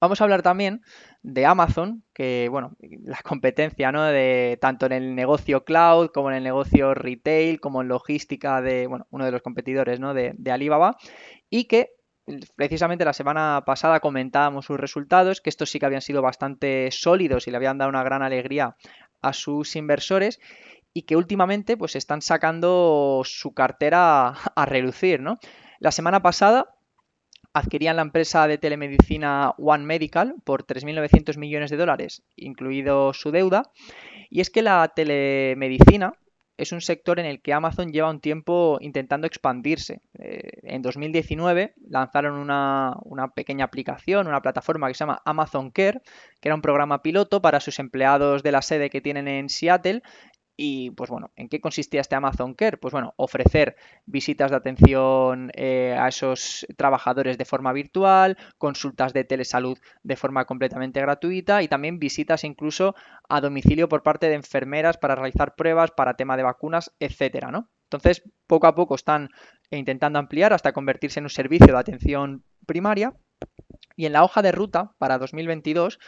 Vamos 0.00 0.20
a 0.20 0.24
hablar 0.24 0.42
también 0.42 0.82
de 1.22 1.46
Amazon, 1.46 2.02
que 2.12 2.48
bueno, 2.50 2.76
la 2.80 3.20
competencia, 3.22 3.90
¿no? 3.90 4.02
De 4.02 4.58
tanto 4.60 4.84
en 4.84 4.92
el 4.92 5.14
negocio 5.14 5.64
cloud 5.64 6.10
como 6.12 6.30
en 6.30 6.36
el 6.36 6.44
negocio 6.44 6.92
retail, 6.92 7.58
como 7.60 7.80
en 7.80 7.88
logística 7.88 8.60
de, 8.60 8.86
bueno, 8.86 9.06
uno 9.10 9.24
de 9.24 9.30
los 9.30 9.40
competidores, 9.40 10.00
¿no? 10.00 10.12
De 10.12 10.52
Alibaba, 10.52 10.98
y 11.48 11.64
que 11.64 11.90
precisamente 12.56 13.04
la 13.04 13.12
semana 13.12 13.62
pasada 13.66 14.00
comentábamos 14.00 14.66
sus 14.66 14.78
resultados, 14.78 15.40
que 15.40 15.50
estos 15.50 15.70
sí 15.70 15.78
que 15.78 15.86
habían 15.86 16.02
sido 16.02 16.22
bastante 16.22 16.90
sólidos 16.90 17.46
y 17.46 17.50
le 17.50 17.56
habían 17.56 17.78
dado 17.78 17.90
una 17.90 18.02
gran 18.02 18.22
alegría 18.22 18.76
a 19.20 19.32
sus 19.32 19.76
inversores 19.76 20.40
y 20.92 21.02
que 21.02 21.16
últimamente 21.16 21.76
pues 21.76 21.96
están 21.96 22.22
sacando 22.22 23.22
su 23.24 23.52
cartera 23.52 24.28
a 24.28 24.66
relucir, 24.66 25.20
¿no? 25.20 25.38
La 25.80 25.90
semana 25.90 26.22
pasada 26.22 26.74
adquirían 27.52 27.96
la 27.96 28.02
empresa 28.02 28.46
de 28.48 28.58
telemedicina 28.58 29.54
One 29.58 29.84
Medical 29.84 30.34
por 30.44 30.66
3.900 30.66 31.36
millones 31.36 31.70
de 31.70 31.76
dólares, 31.76 32.22
incluido 32.36 33.12
su 33.12 33.30
deuda. 33.30 33.70
Y 34.28 34.40
es 34.40 34.50
que 34.50 34.62
la 34.62 34.92
telemedicina 34.94 36.14
es 36.56 36.72
un 36.72 36.80
sector 36.80 37.18
en 37.18 37.26
el 37.26 37.40
que 37.42 37.52
Amazon 37.52 37.92
lleva 37.92 38.10
un 38.10 38.20
tiempo 38.20 38.78
intentando 38.80 39.26
expandirse. 39.26 40.00
Eh, 40.18 40.60
en 40.62 40.82
2019 40.82 41.74
lanzaron 41.88 42.34
una, 42.34 42.96
una, 43.02 43.28
pequeña 43.28 43.64
aplicación, 43.64 44.28
una 44.28 44.40
plataforma 44.40 44.88
que 44.88 44.94
se 44.94 45.00
llama 45.00 45.20
Amazon 45.24 45.70
Care, 45.70 46.00
que 46.40 46.48
era 46.48 46.54
un 46.54 46.62
programa 46.62 47.02
piloto 47.02 47.42
para 47.42 47.60
sus 47.60 47.78
empleados 47.78 48.42
de 48.42 48.52
la 48.52 48.62
sede 48.62 48.90
que 48.90 49.00
tienen 49.00 49.26
en 49.26 49.48
Seattle 49.48 50.02
y 50.56 50.90
pues 50.92 51.10
bueno, 51.10 51.32
¿en 51.36 51.48
qué 51.48 51.60
consistía 51.60 52.00
este 52.00 52.14
Amazon 52.14 52.54
Care? 52.54 52.76
Pues 52.76 52.92
bueno, 52.92 53.14
ofrecer 53.16 53.76
visitas 54.06 54.50
de 54.50 54.56
atención 54.56 55.50
eh, 55.54 55.96
a 55.98 56.08
esos 56.08 56.66
trabajadores 56.76 57.38
de 57.38 57.44
forma 57.44 57.72
virtual, 57.72 58.36
consultas 58.58 59.12
de 59.12 59.24
telesalud 59.24 59.78
de 60.02 60.16
forma 60.16 60.44
completamente 60.44 61.00
gratuita 61.00 61.62
y 61.62 61.68
también 61.68 61.98
visitas 61.98 62.44
incluso 62.44 62.94
a 63.28 63.40
domicilio 63.40 63.88
por 63.88 64.02
parte 64.02 64.28
de 64.28 64.34
enfermeras 64.34 64.96
para 64.96 65.14
realizar 65.14 65.54
pruebas 65.54 65.90
para 65.90 66.14
tema 66.14 66.36
de 66.36 66.44
vacunas, 66.44 66.92
etcétera, 67.00 67.50
¿no? 67.50 67.68
Entonces, 67.84 68.22
poco 68.46 68.66
a 68.66 68.74
poco 68.74 68.94
están 68.94 69.30
intentando 69.70 70.18
ampliar 70.18 70.52
hasta 70.52 70.72
convertirse 70.72 71.20
en 71.20 71.26
un 71.26 71.30
servicio 71.30 71.66
de 71.66 71.78
atención 71.78 72.44
primaria. 72.66 73.14
Y 73.96 74.06
en 74.06 74.12
la 74.12 74.24
hoja 74.24 74.42
de 74.42 74.50
ruta 74.50 74.94
para 74.98 75.18
2022 75.18 76.00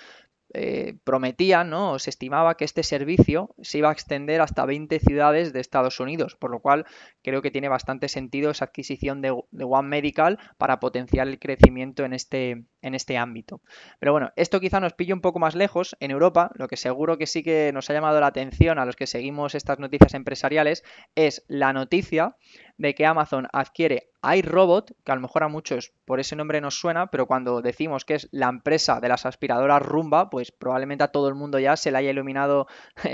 eh, 0.55 0.97
prometía, 1.03 1.65
¿no? 1.65 1.99
se 1.99 2.11
estimaba 2.11 2.57
que 2.57 2.65
este 2.65 2.83
servicio 2.83 3.55
se 3.63 3.79
iba 3.79 3.89
a 3.89 3.93
extender 3.93 4.41
hasta 4.41 4.65
20 4.65 5.01
ciudades 5.01 5.53
de 5.53 5.61
Estados 5.61 5.99
Unidos, 5.99 6.37
por 6.37 6.51
lo 6.51 6.61
cual 6.61 6.87
creo 7.23 7.43
que 7.43 7.51
tiene 7.51 7.69
bastante 7.69 8.09
sentido 8.09 8.51
esa 8.51 8.67
adquisición 8.67 9.21
de, 9.23 9.31
One 9.31 9.89
Medical 9.89 10.39
para 10.57 10.79
potenciar 10.79 11.27
el 11.27 11.39
crecimiento 11.41 12.05
en 12.05 12.13
este, 12.13 12.65
en 12.87 12.95
este 12.95 13.19
ámbito. 13.19 13.61
Pero 13.99 14.13
bueno, 14.13 14.33
esto 14.37 14.61
quizá 14.61 14.81
nos 14.81 14.95
pille 14.95 15.13
un 15.13 15.21
poco 15.21 15.39
más 15.39 15.55
lejos 15.55 15.97
en 16.01 16.11
Europa, 16.11 16.51
lo 16.55 16.69
que 16.69 16.77
seguro 16.77 17.19
que 17.19 17.27
sí 17.27 17.43
que 17.43 17.71
nos 17.73 17.91
ha 17.91 17.93
llamado 17.93 18.21
la 18.21 18.29
atención 18.29 18.79
a 18.79 18.85
los 18.85 18.97
que 18.97 19.07
seguimos 19.07 19.55
estas 19.55 19.79
noticias 19.79 20.15
empresariales 20.15 20.85
es 21.15 21.45
la 21.49 21.73
noticia 21.73 22.37
de 22.79 22.95
que 22.95 23.07
Amazon 23.07 23.49
adquiere 23.53 24.11
iRobot, 24.23 24.93
que 25.05 25.13
a 25.13 25.15
lo 25.15 25.21
mejor 25.21 25.45
a 25.45 25.49
muchos 25.49 25.93
por 26.05 26.21
ese 26.21 26.37
nombre 26.37 26.61
nos 26.61 26.79
suena, 26.79 27.07
pero 27.09 27.27
cuando 27.27 27.63
decimos 27.63 28.05
que 28.05 28.15
es 28.15 28.29
la 28.33 28.49
empresa 28.49 29.01
de 29.01 29.09
las 29.09 29.25
aspiradoras 29.25 29.83
Rumba, 29.83 30.31
pues 30.31 30.53
probablemente 30.53 31.05
a 31.05 31.09
todo 31.09 31.29
el 31.29 31.35
mundo 31.35 31.59
ya 31.59 31.77
se 31.77 31.91
le 31.91 31.99
haya 31.99 32.11
iluminado 32.11 32.67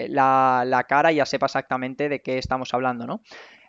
la, 0.09 0.65
la 0.67 0.85
cara 0.85 1.13
y 1.13 1.17
ya 1.17 1.27
sepa 1.27 1.47
exactamente 1.47 2.09
de 2.09 2.23
qué 2.23 2.39
estamos 2.39 2.75
hablando, 2.75 3.07
¿no? 3.07 3.23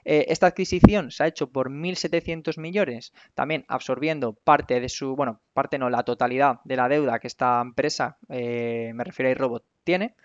Eh, 0.05 0.25
esta 0.29 0.47
adquisición 0.47 1.11
se 1.11 1.23
ha 1.23 1.27
hecho 1.27 1.51
por 1.51 1.69
1.700 1.69 2.57
millones, 2.57 3.13
también 3.33 3.65
absorbiendo 3.67 4.33
parte 4.33 4.79
de 4.79 4.89
su, 4.89 5.15
bueno, 5.15 5.41
parte 5.53 5.77
no, 5.77 5.89
la 5.89 6.03
totalidad 6.03 6.59
de 6.63 6.75
la 6.75 6.89
deuda 6.89 7.19
que 7.19 7.27
esta 7.27 7.61
empresa, 7.61 8.17
eh, 8.29 8.91
me 8.93 9.03
refiero 9.03 9.29
a 9.29 9.31
iRobot, 9.31 9.65
tiene. 9.83 10.15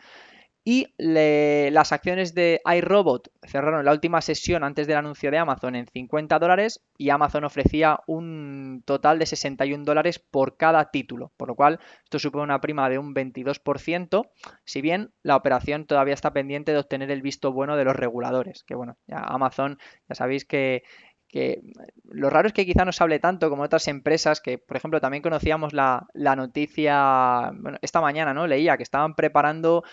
Y 0.65 0.95
las 0.99 1.93
acciones 1.93 2.35
de 2.35 2.61
iRobot 2.65 3.31
cerraron 3.47 3.85
la 3.87 3.93
última 3.93 4.21
sesión 4.21 4.65
antes 4.65 4.87
del 4.87 4.99
anuncio 4.99 5.31
de 5.31 5.39
Amazon 5.39 5.77
en 5.77 5.87
50 5.87 6.39
dólares 6.39 6.85
y 6.99 7.09
Amazon 7.09 7.45
ofrecía 7.45 8.01
un 8.07 8.83
total 8.85 9.19
de 9.19 9.25
61 9.25 9.85
dólares 9.85 10.19
por 10.19 10.59
cada 10.59 10.91
título, 10.91 11.33
por 11.39 11.49
lo 11.49 11.55
cual 11.55 11.81
esto 12.05 12.19
supone 12.19 12.45
una 12.45 12.61
prima 12.61 12.91
de 12.91 12.99
un 12.99 13.15
22%, 13.15 14.29
si 14.67 14.83
bien 14.83 15.13
la 15.23 15.37
operación 15.37 15.87
todavía 15.87 16.15
está 16.15 16.35
pendiente 16.35 16.73
de 16.73 16.79
obtener 16.79 17.11
el 17.11 17.23
visto 17.23 17.51
bueno 17.53 17.77
de 17.77 17.85
los 17.85 17.97
reguladores, 17.97 18.63
que 18.65 18.75
bueno, 18.75 18.99
ya 19.07 19.21
Amazon 19.21 19.79
ya 20.07 20.15
sabéis 20.15 20.45
que 20.45 20.83
que 21.29 21.61
lo 22.05 22.31
raro 22.31 22.49
es 22.49 22.55
que 22.55 22.65
quizá 22.65 22.85
no 22.85 22.93
se 22.93 23.03
hable 23.03 23.19
tanto 23.19 23.51
como 23.51 23.63
otras 23.63 23.87
empresas 23.87 24.41
que, 24.41 24.57
por 24.57 24.77
ejemplo, 24.77 25.01
también 25.01 25.23
conocíamos 25.23 25.75
la, 25.75 26.07
la 26.15 26.35
noticia, 26.35 27.53
esta 27.83 28.01
mañana, 28.01 28.33
¿no? 28.33 28.47
Leía 28.47 28.79
que 28.79 28.83
estaban 28.83 29.15
preparando 29.15 29.85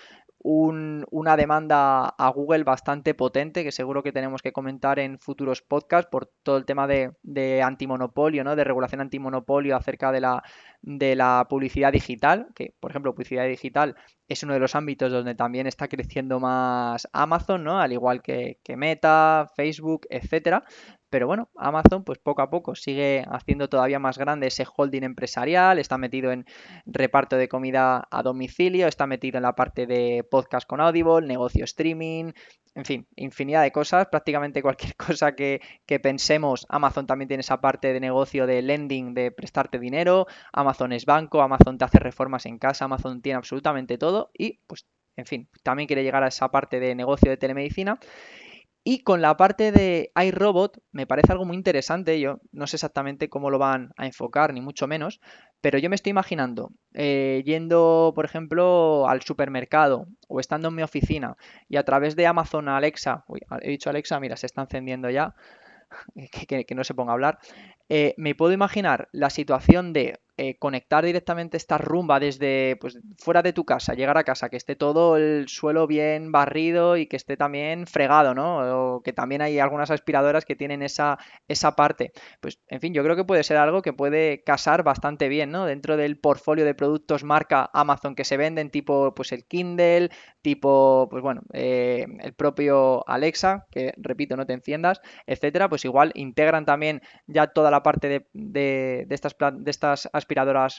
una 0.47 1.35
demanda 1.37 2.09
a 2.09 2.29
Google 2.29 2.63
bastante 2.63 3.15
potente 3.15 3.63
que 3.63 3.71
seguro 3.71 4.03
que 4.03 4.11
tenemos 4.11 4.43
que 4.43 4.53
comentar 4.53 4.99
en 4.99 5.17
futuros 5.17 5.63
podcasts 5.63 6.07
por 6.11 6.27
todo 6.43 6.57
el 6.57 6.65
tema 6.65 6.85
de, 6.87 7.63
antimonopolio, 7.63 8.43
¿no? 8.43 8.55
de 8.55 8.63
regulación 8.63 9.01
antimonopolio 9.01 9.75
acerca 9.75 10.11
de 10.11 10.21
la, 10.21 10.43
de 10.83 11.15
la 11.15 11.47
publicidad 11.49 11.91
digital, 11.91 12.49
que 12.53 12.75
por 12.79 12.91
ejemplo 12.91 13.15
publicidad 13.15 13.47
digital 13.47 13.95
es 14.27 14.43
uno 14.43 14.53
de 14.53 14.59
los 14.59 14.75
ámbitos 14.75 15.11
donde 15.11 15.35
también 15.35 15.67
está 15.67 15.87
creciendo 15.87 16.39
más 16.39 17.07
Amazon, 17.13 17.63
¿no? 17.63 17.79
al 17.79 17.93
igual 17.93 18.21
que, 18.21 18.59
que 18.63 18.75
Meta, 18.75 19.51
Facebook, 19.55 20.07
etcétera. 20.09 20.63
Pero 21.09 21.27
bueno, 21.27 21.49
Amazon 21.55 22.03
pues 22.03 22.17
poco 22.17 22.41
a 22.41 22.49
poco 22.49 22.75
sigue 22.75 23.23
haciendo 23.29 23.69
todavía 23.69 23.99
más 23.99 24.17
grande 24.17 24.47
ese 24.47 24.65
holding 24.65 25.03
empresarial, 25.03 25.79
está 25.79 25.97
metido 25.97 26.31
en 26.31 26.45
reparto 26.85 27.37
de 27.37 27.47
comida 27.47 28.07
a 28.09 28.23
domicilio, 28.23 28.87
está 28.87 29.07
metido 29.07 29.37
en 29.37 29.43
la 29.43 29.55
parte 29.55 29.85
de 29.85 30.25
podcast 30.29 30.67
con 30.67 30.81
Audible, 30.81 31.25
negocio 31.25 31.63
streaming, 31.63 32.33
en 32.75 32.83
fin, 32.85 33.07
infinidad 33.15 33.63
de 33.63 33.71
cosas, 33.71 34.07
prácticamente 34.07 34.61
cualquier 34.61 34.95
cosa 34.97 35.33
que, 35.35 35.61
que, 35.85 35.99
pensemos, 35.99 36.65
Amazon 36.69 37.07
también 37.07 37.29
tiene 37.29 37.41
esa 37.41 37.61
parte 37.61 37.93
de 37.93 37.99
negocio 37.99 38.45
de 38.45 38.61
lending, 38.61 39.13
de 39.13 39.31
prestarte 39.31 39.79
dinero, 39.79 40.27
Amazon 40.51 40.91
es 40.91 41.05
banco, 41.05 41.41
Amazon 41.41 41.77
te 41.77 41.85
hace 41.85 41.99
reformas 41.99 42.45
en 42.45 42.59
casa, 42.59 42.85
Amazon 42.85 43.21
tiene 43.21 43.37
absolutamente 43.37 43.97
todo 43.97 44.29
y 44.37 44.59
pues, 44.67 44.85
en 45.15 45.25
fin, 45.25 45.49
también 45.63 45.87
quiere 45.87 46.03
llegar 46.03 46.23
a 46.23 46.27
esa 46.27 46.51
parte 46.51 46.81
de 46.81 46.93
negocio 46.93 47.31
de 47.31 47.37
telemedicina 47.37 47.97
Y 48.87 48.99
con 48.99 49.19
la 49.19 49.35
parte 49.35 49.71
de 49.71 50.11
iRobot 50.15 50.77
me 50.91 51.07
parece 51.07 51.31
algo 51.31 51.43
muy 51.43 51.57
interesante, 51.57 52.19
yo 52.19 52.39
no 52.51 52.67
sé 52.67 52.75
exactamente 52.75 53.29
cómo 53.29 53.49
lo 53.49 53.57
van 53.57 53.93
a 53.97 54.05
enfocar, 54.05 54.53
ni 54.53 54.61
mucho 54.61 54.85
menos, 54.85 55.19
pero 55.59 55.79
yo 55.79 55.89
me 55.89 55.95
estoy 55.95 56.11
imaginando 56.11 56.69
eh, 56.93 57.41
yendo, 57.47 58.11
por 58.13 58.25
ejemplo, 58.25 59.09
al 59.09 59.23
supermercado 59.23 60.05
o 60.27 60.39
estando 60.39 60.67
en 60.67 60.75
mi 60.75 60.83
oficina 60.83 61.35
y 61.67 61.77
a 61.77 61.83
través 61.83 62.15
de 62.15 62.27
Amazon 62.27 62.69
Alexa, 62.69 63.25
uy, 63.27 63.41
he 63.61 63.71
dicho 63.71 63.89
Alexa, 63.89 64.19
mira, 64.19 64.37
se 64.37 64.45
está 64.45 64.61
encendiendo 64.61 65.09
ya, 65.09 65.33
que, 66.47 66.75
no 66.75 66.83
se 66.83 66.93
ponga 66.93 67.13
a 67.13 67.15
hablar, 67.15 67.39
eh, 67.89 68.13
me 68.17 68.35
puedo 68.35 68.53
imaginar 68.53 69.09
la 69.11 69.31
situación 69.31 69.93
de 69.93 70.19
eh, 70.37 70.57
conectar 70.57 71.05
directamente 71.05 71.57
esta 71.57 71.77
rumba 71.77 72.19
desde 72.19 72.77
pues, 72.81 72.99
fuera 73.17 73.41
de 73.41 73.53
tu 73.53 73.63
casa, 73.63 73.93
llegar 73.93 74.17
a 74.17 74.23
casa, 74.23 74.49
que 74.49 74.57
esté 74.57 74.75
todo 74.75 75.15
el 75.15 75.47
suelo 75.47 75.87
bien 75.87 76.31
barrido 76.31 76.97
y 76.97 77.07
que 77.07 77.15
esté 77.15 77.37
también 77.37 77.87
fregado, 77.87 78.33
¿no? 78.33 78.95
O 78.95 79.01
que 79.01 79.13
también 79.13 79.41
hay 79.41 79.59
algunas 79.59 79.91
aspiradoras 79.91 80.43
que 80.43 80.55
tienen 80.55 80.81
esa, 80.81 81.17
esa 81.47 81.75
parte. 81.75 82.11
Pues, 82.41 82.59
en 82.67 82.81
fin, 82.81 82.93
yo 82.93 83.03
creo 83.03 83.15
que 83.15 83.23
puede 83.23 83.43
ser 83.43 83.57
algo 83.57 83.81
que 83.81 83.93
puede 83.93 84.43
casar 84.43 84.83
bastante 84.83 85.29
bien, 85.29 85.51
¿no? 85.51 85.65
Dentro 85.65 85.95
del 85.95 86.19
portfolio 86.19 86.65
de 86.65 86.75
productos 86.75 87.23
marca 87.23 87.69
Amazon 87.73 88.15
que 88.15 88.25
se 88.25 88.37
venden, 88.37 88.69
tipo 88.69 89.13
pues 89.15 89.31
el 89.31 89.45
Kindle, 89.45 90.09
tipo, 90.41 91.07
pues 91.09 91.23
bueno, 91.23 91.43
eh, 91.53 92.05
el 92.19 92.33
propio 92.33 93.07
Alexa, 93.07 93.65
que 93.71 93.93
repito, 93.97 94.35
no 94.35 94.45
te 94.45 94.53
enciendas, 94.53 95.01
etcétera, 95.25 95.69
pues 95.69 95.85
igual 95.85 96.11
integran 96.13 96.65
también 96.65 97.01
ya 97.25 97.47
toda 97.47 97.71
la 97.71 97.83
parte 97.83 98.09
de, 98.09 98.27
de, 98.33 99.05
de 99.07 99.15
estas, 99.15 99.35
de 99.39 99.71
estas 99.71 100.09
aspiradoras 100.13 100.24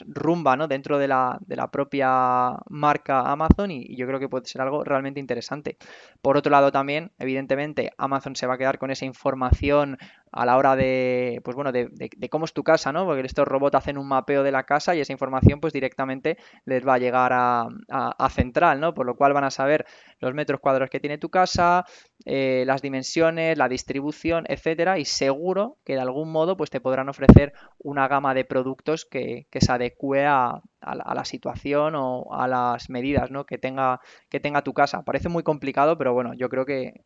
rumba 0.07 0.55
¿no? 0.55 0.67
dentro 0.67 0.97
de 0.97 1.07
la, 1.07 1.37
de 1.41 1.55
la 1.55 1.69
propia 1.69 2.55
marca 2.69 3.31
Amazon 3.31 3.71
y, 3.71 3.95
yo 3.95 4.05
creo 4.07 4.19
que 4.19 4.29
puede 4.29 4.45
ser 4.45 4.61
algo 4.61 4.83
realmente 4.83 5.19
interesante. 5.19 5.77
Por 6.21 6.37
otro 6.37 6.51
lado 6.51 6.71
también, 6.71 7.11
evidentemente, 7.19 7.91
Amazon 7.97 8.35
se 8.35 8.47
va 8.47 8.55
a 8.55 8.57
quedar 8.57 8.77
con 8.77 8.91
esa 8.91 9.05
información 9.05 9.97
a 10.31 10.45
la 10.45 10.57
hora 10.57 10.75
de, 10.75 11.41
pues 11.43 11.55
bueno, 11.55 11.71
de, 11.71 11.89
cómo 12.29 12.45
es 12.45 12.53
tu 12.53 12.63
casa, 12.63 12.91
¿no? 12.91 13.05
Porque 13.05 13.25
estos 13.25 13.47
robots 13.47 13.75
hacen 13.75 13.97
un 13.97 14.07
mapeo 14.07 14.43
de 14.43 14.51
la 14.51 14.63
casa 14.63 14.95
y 14.95 14.99
esa 14.99 15.13
información 15.13 15.59
pues 15.59 15.73
directamente 15.73 16.37
les 16.65 16.85
va 16.87 16.95
a 16.95 16.97
llegar 16.97 17.31
a, 17.33 17.67
a, 17.89 18.29
central, 18.29 18.79
¿no? 18.79 18.93
Por 18.93 19.05
lo 19.05 19.15
cual 19.15 19.33
van 19.33 19.43
a 19.43 19.51
saber 19.51 19.85
los 20.19 20.33
metros 20.33 20.59
cuadrados 20.59 20.89
que 20.89 20.99
tiene 20.99 21.17
tu 21.17 21.29
casa, 21.29 21.85
eh, 22.25 22.63
las 22.65 22.81
dimensiones, 22.81 23.57
la 23.57 23.69
distribución, 23.69 24.45
etcétera, 24.47 24.99
y 24.99 25.05
seguro 25.05 25.77
que 25.85 25.93
de 25.93 26.01
algún 26.01 26.31
modo 26.31 26.57
pues 26.57 26.69
te 26.69 26.81
podrán 26.81 27.09
ofrecer 27.09 27.53
una 27.79 28.07
gama 28.07 28.33
de 28.33 28.45
productos 28.45 29.05
que, 29.05 29.47
que 29.49 29.61
se 29.61 29.71
adecue 29.71 30.25
a, 30.25 30.61
a 30.81 31.15
la, 31.15 31.25
situación 31.25 31.95
o 31.95 32.33
a 32.33 32.47
las 32.47 32.89
medidas 32.89 33.31
¿no? 33.31 33.45
que, 33.45 33.57
tenga, 33.57 33.99
que 34.29 34.39
tenga 34.39 34.61
tu 34.61 34.73
casa. 34.73 35.03
Parece 35.03 35.29
muy 35.29 35.43
complicado, 35.43 35.97
pero 35.97 36.13
bueno, 36.13 36.33
yo 36.33 36.49
creo 36.49 36.65
que, 36.65 37.03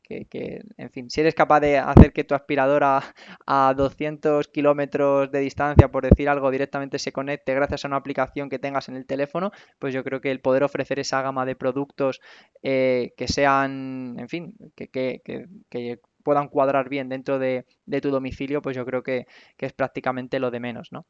en 0.78 0.92
fin, 0.92 1.10
si 1.10 1.22
eres 1.22 1.36
capaz 1.36 1.62
de 1.62 1.78
hacer 1.78 2.14
que 2.14 2.24
tu 2.24 2.36
aspiradora 2.36 3.02
a 3.48 3.74
200 3.76 4.48
kilómetros 4.50 5.32
de 5.32 5.40
distancia, 5.40 5.90
por 5.90 6.08
decir 6.08 6.30
algo, 6.30 6.52
directamente 6.52 7.00
se 7.00 7.12
conecte 7.12 7.54
gracias 7.56 7.86
a 7.86 7.88
una 7.88 7.98
aplicación 7.98 8.50
que 8.50 8.60
tengas 8.60 8.90
en 8.90 8.96
el 8.96 9.06
teléfono, 9.06 9.52
pues 9.80 9.94
yo 9.94 10.04
creo 10.04 10.22
que 10.22 10.32
el 10.32 10.42
poder 10.42 10.64
ofrecer 10.64 11.00
esa 11.00 11.22
gama 11.22 11.46
de 11.46 11.56
productos 11.56 12.22
eh, 12.64 13.14
que 13.18 13.28
sean, 13.28 14.16
en 14.20 14.30
fin, 14.30 14.56
que, 14.76 16.00
puedan 16.24 16.50
cuadrar 16.50 16.88
bien 16.88 17.10
dentro 17.10 17.40
de, 17.40 17.66
de, 17.86 18.00
tu 18.00 18.12
domicilio, 18.12 18.62
pues 18.62 18.76
yo 18.76 18.86
creo 18.86 19.02
que, 19.02 19.26
que 19.58 19.66
es 19.66 19.74
prácticamente 19.74 20.40
lo 20.40 20.52
de 20.52 20.60
menos, 20.60 20.92
¿no? 20.92 21.08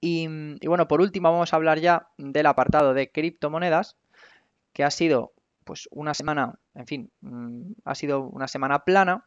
Y, 0.00 0.26
bueno, 0.66 0.88
por 0.88 1.00
último 1.00 1.30
vamos 1.30 1.52
a 1.52 1.56
hablar 1.56 1.78
ya 1.78 2.08
del 2.16 2.46
apartado 2.46 2.94
de 2.94 3.10
criptomonedas, 3.10 3.96
que 4.72 4.84
ha 4.84 4.90
sido 4.90 5.34
pues 5.64 5.88
una 5.92 6.14
semana, 6.14 6.58
en 6.74 6.86
fin, 6.86 7.12
mm, 7.20 7.72
ha 7.84 7.94
sido 7.94 8.22
una 8.22 8.48
semana 8.48 8.84
plana. 8.84 9.26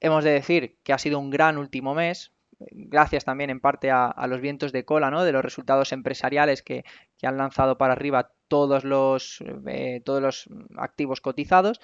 Hemos 0.00 0.24
de 0.24 0.30
decir 0.30 0.78
que 0.82 0.92
ha 0.92 0.98
sido 0.98 1.18
un 1.18 1.30
gran 1.30 1.58
último 1.58 1.94
mes, 1.94 2.32
gracias 2.58 3.24
también 3.24 3.50
en 3.50 3.60
parte 3.60 3.90
a, 3.90 4.14
los 4.28 4.40
vientos 4.40 4.72
de 4.72 4.84
cola, 4.84 5.10
¿no? 5.10 5.24
De 5.24 5.32
los 5.32 5.42
resultados 5.42 5.92
empresariales 5.92 6.62
que, 6.62 6.84
han 7.22 7.36
lanzado 7.36 7.76
para 7.78 7.92
arriba 7.92 8.32
todos 8.48 8.84
los, 8.84 9.42
eh, 9.66 10.00
todos 10.04 10.22
los 10.22 10.48
activos 10.76 11.20
cotizados. 11.20 11.80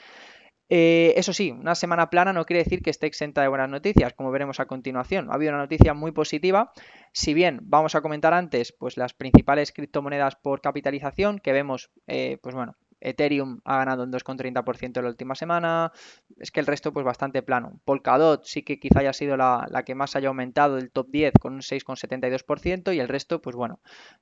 Eh, 0.74 1.12
eso 1.18 1.34
sí, 1.34 1.50
una 1.50 1.74
semana 1.74 2.08
plana 2.08 2.32
no 2.32 2.46
quiere 2.46 2.64
decir 2.64 2.80
que 2.80 2.88
esté 2.88 3.06
exenta 3.06 3.42
de 3.42 3.48
buenas 3.48 3.68
noticias, 3.68 4.14
como 4.14 4.30
veremos 4.30 4.58
a 4.58 4.64
continuación. 4.64 5.30
Ha 5.30 5.34
habido 5.34 5.50
una 5.50 5.60
noticia 5.60 5.92
muy 5.92 6.12
positiva, 6.12 6.72
si 7.12 7.34
bien 7.34 7.60
vamos 7.64 7.94
a 7.94 8.00
comentar 8.00 8.32
antes 8.32 8.72
pues 8.72 8.96
las 8.96 9.12
principales 9.12 9.70
criptomonedas 9.70 10.34
por 10.36 10.62
capitalización 10.62 11.40
que 11.40 11.52
vemos, 11.52 11.90
eh, 12.06 12.38
pues 12.42 12.54
bueno, 12.54 12.74
Ethereum 13.02 13.60
ha 13.64 13.78
ganado 13.78 14.04
un 14.04 14.12
2,30% 14.12 14.98
en 14.98 15.04
la 15.04 15.10
última 15.10 15.34
semana. 15.34 15.92
Es 16.38 16.50
que 16.50 16.60
el 16.60 16.66
resto, 16.66 16.92
pues 16.92 17.04
bastante 17.04 17.42
plano. 17.42 17.80
Polkadot 17.84 18.44
sí 18.44 18.62
que 18.62 18.78
quizá 18.78 19.00
haya 19.00 19.12
sido 19.12 19.36
la, 19.36 19.82
que 19.84 19.94
más 19.94 20.16
haya 20.16 20.28
aumentado 20.28 20.76
del 20.76 20.90
top 20.90 21.08
10 21.10 21.34
con 21.40 21.54
un 21.54 21.60
6,72%. 21.60 22.94
Y 22.94 23.00
el 23.00 23.08
resto, 23.08 23.42
pues 23.42 23.56
bueno, 23.56 23.80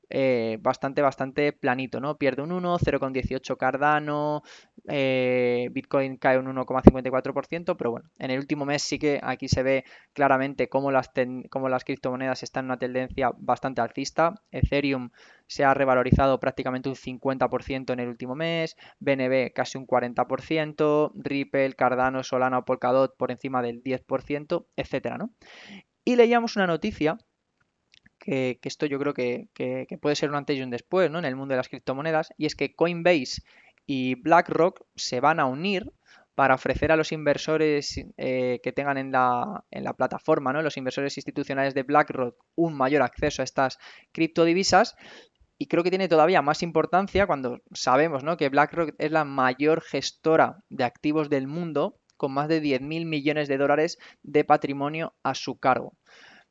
eh, 0.09 0.59
bastante, 0.61 1.03
bastante 1.03 1.53
planito, 1.53 2.01
¿no? 2.01 2.17
Pierde 2.17 2.43
un 2.43 2.53
1, 2.53 2.79
0,18 2.79 3.57
Cardano. 3.57 4.43
Eh, 4.89 5.69
Bitcoin 5.73 6.17
cae 6.17 6.39
un 6.39 6.47
1,54%. 6.47 7.77
Pero 7.77 7.91
bueno, 7.91 8.11
en 8.19 8.31
el 8.31 8.39
último 8.39 8.65
mes 8.65 8.83
sí 8.83 8.99
que 8.99 9.21
aquí 9.23 9.49
se 9.49 9.63
ve 9.63 9.85
claramente 10.13 10.69
cómo 10.69 10.91
las, 10.91 11.11
cómo 11.51 11.69
las 11.69 11.85
criptomonedas 11.85 12.43
están 12.43 12.65
en 12.65 12.71
una 12.71 12.79
tendencia 12.79 13.31
bastante 13.37 13.81
alcista. 13.81 14.35
Ethereum 14.51 15.11
se 15.51 15.65
ha 15.65 15.75
revalorizado 15.75 16.39
prácticamente 16.39 16.89
un 16.89 16.95
50% 16.95 17.93
en 17.93 17.99
el 17.99 18.09
último 18.09 18.37
mes, 18.37 18.77
BNB 19.01 19.53
casi 19.53 19.79
un 19.79 19.87
40%, 19.87 21.11
Ripple, 21.17 21.73
Cardano, 21.73 22.23
Solana 22.23 22.65
Polkadot 22.65 23.17
por 23.17 23.33
encima 23.33 23.61
del 23.61 23.83
10%, 23.83 24.67
etcétera, 24.77 25.19
¿no? 25.19 25.35
Y 26.05 26.15
leíamos 26.15 26.55
una 26.55 26.69
noticia 26.69 27.19
que, 28.21 28.61
esto 28.63 28.87
yo 28.87 29.01
creo 29.01 29.13
que, 29.13 29.49
puede 30.01 30.15
ser 30.15 30.31
un 30.31 30.37
antes 30.37 30.57
y 30.57 30.63
un 30.63 30.71
después 30.71 31.11
¿no? 31.11 31.19
en 31.19 31.25
el 31.25 31.35
mundo 31.35 31.55
de 31.55 31.57
las 31.57 31.69
criptomonedas, 31.69 32.33
y 32.37 32.47
es 32.47 32.55
que 32.55 32.77
Coinbase 32.77 33.43
y 33.87 34.15
BlackRock 34.23 34.83
se 34.95 35.19
van 35.19 35.41
a 35.41 35.47
unir 35.47 35.91
para 36.37 36.55
ofrecer 36.55 36.93
a 36.93 36.97
los 36.97 37.11
inversores 37.11 38.01
eh, 38.17 38.61
que 38.63 38.73
tengan 38.73 38.99
en 38.99 39.11
la, 39.11 39.65
en 39.73 39.83
la 39.83 39.95
plataforma, 39.95 40.53
¿no? 40.53 40.63
los 40.63 40.77
inversores 40.77 41.19
institucionales 41.19 41.75
de 41.75 41.83
BlackRock, 41.83 42.37
un 42.55 42.77
mayor 42.77 43.03
acceso 43.03 43.43
a 43.43 43.45
estas 43.45 43.79
criptodivisas 44.13 44.95
y 45.61 45.67
creo 45.67 45.85
que 45.85 45.91
tiene 45.91 46.09
todavía 46.09 46.41
más 46.41 46.63
importancia 46.63 47.27
cuando 47.27 47.61
sabemos 47.75 48.25
¿no? 48.25 48.39
que 48.39 48.49
BlackRock 48.49 48.95
es 48.97 49.11
la 49.11 49.27
mayor 49.27 49.83
gestora 49.83 50.65
de 50.71 50.85
activos 50.85 51.29
del 51.29 51.47
mundo 51.47 52.01
con 52.17 52.33
más 52.33 52.49
de 52.49 52.63
10.000 52.63 53.05
millones 53.05 53.47
de 53.47 53.59
dólares 53.59 53.99
de 54.23 54.43
patrimonio 54.45 55.15
a 55.23 55.35
su 55.35 55.59
cargo. 55.59 55.99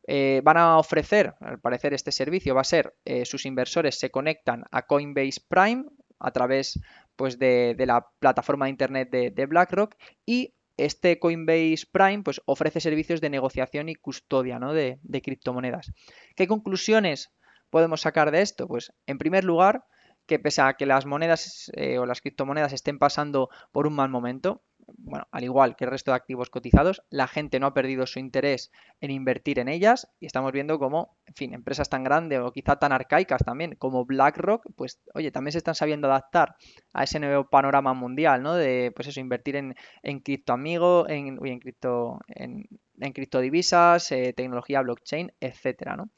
Eh, 0.08 0.41
van 0.43 0.58
a 0.58 0.78
ofrecer, 0.78 1.34
al 1.39 1.60
parecer 1.60 1.95
este 1.95 2.12
servicio 2.12 2.54
va 2.54 2.62
a 2.62 2.65
ser, 2.65 2.93
eh, 3.04 3.26
sus 3.26 3.48
inversores 3.48 3.98
se 3.98 4.12
conectan 4.12 4.65
a 4.69 4.84
Coinbase 4.84 5.41
Prime 5.48 5.86
a 6.19 6.30
través 6.30 6.80
pues, 7.15 7.39
de, 7.39 7.76
la 7.80 8.06
plataforma 8.19 8.65
de 8.65 8.72
internet 8.72 9.10
de, 9.10 9.45
BlackRock 9.48 9.95
y 10.24 10.54
este 10.78 11.17
Coinbase 11.17 11.88
Prime 11.91 12.22
pues, 12.22 12.41
ofrece 12.45 12.80
servicios 12.80 13.22
de 13.22 13.32
negociación 13.32 13.89
y 13.89 13.95
custodia 13.95 14.60
¿no? 14.60 14.72
de, 14.72 15.00
de 15.02 15.22
criptomonedas. 15.24 15.91
¿Qué 16.36 16.48
conclusiones 16.48 17.32
podemos 17.69 18.01
sacar 18.01 18.32
de 18.32 18.41
esto? 18.41 18.67
Pues 18.67 18.93
en 19.08 19.17
primer 19.17 19.43
lugar, 19.43 19.86
que 20.29 20.39
pese 20.39 20.62
a 20.62 20.75
que 20.75 20.86
las 20.86 21.05
monedas 21.08 21.71
eh, 21.75 21.97
o 21.97 22.05
las 22.05 22.21
criptomonedas 22.21 22.71
estén 22.71 22.99
pasando 22.99 23.49
por 23.71 23.88
un 23.88 23.95
mal 23.95 24.10
momento, 24.10 24.62
bueno, 24.97 25.27
al 25.32 25.43
igual 25.43 25.75
que 25.75 25.86
el 25.86 25.91
resto 25.91 26.12
de 26.12 26.17
activos 26.17 26.51
cotizados, 26.51 27.03
la 27.10 27.27
gente 27.27 27.60
no 27.60 27.67
ha 27.67 27.73
perdido 27.73 28.05
su 28.05 28.19
interés 28.19 28.71
en 29.01 29.10
invertir 29.12 29.58
en 29.60 29.67
ellas 29.67 30.08
y 30.19 30.27
estamos 30.27 30.51
viendo 30.51 30.77
como, 30.77 31.17
en 31.25 31.34
fin, 31.34 31.53
empresas 31.53 31.89
tan 31.89 32.03
grandes 32.03 32.39
o 32.39 32.51
quizá 32.51 32.77
tan 32.77 32.91
arcaicas 32.91 33.43
también 33.43 33.75
como 33.75 34.05
BlackRock, 34.05 34.65
pues, 34.75 35.01
oye, 35.15 35.32
también 35.32 35.51
se 35.53 35.58
están 35.58 35.75
sabiendo 35.75 36.08
adaptar 36.08 36.55
a 36.93 37.03
ese 37.03 37.19
nuevo 37.19 37.49
panorama 37.49 37.93
mundial, 37.93 38.43
¿no? 38.43 38.53
De, 38.53 38.91
pues 38.95 39.08
eso, 39.08 39.19
invertir 39.19 39.55
en, 39.55 39.75
en 40.03 40.19
criptoamigos, 40.19 41.10
en, 41.10 41.39
en 41.43 41.60
cripto, 41.60 42.19
en, 42.27 42.65
en 42.99 43.13
criptodivisas, 43.13 44.12
eh, 44.12 44.34
tecnología 44.34 44.82
blockchain, 44.82 45.34
etcétera, 45.39 45.95
¿no? 45.95 46.10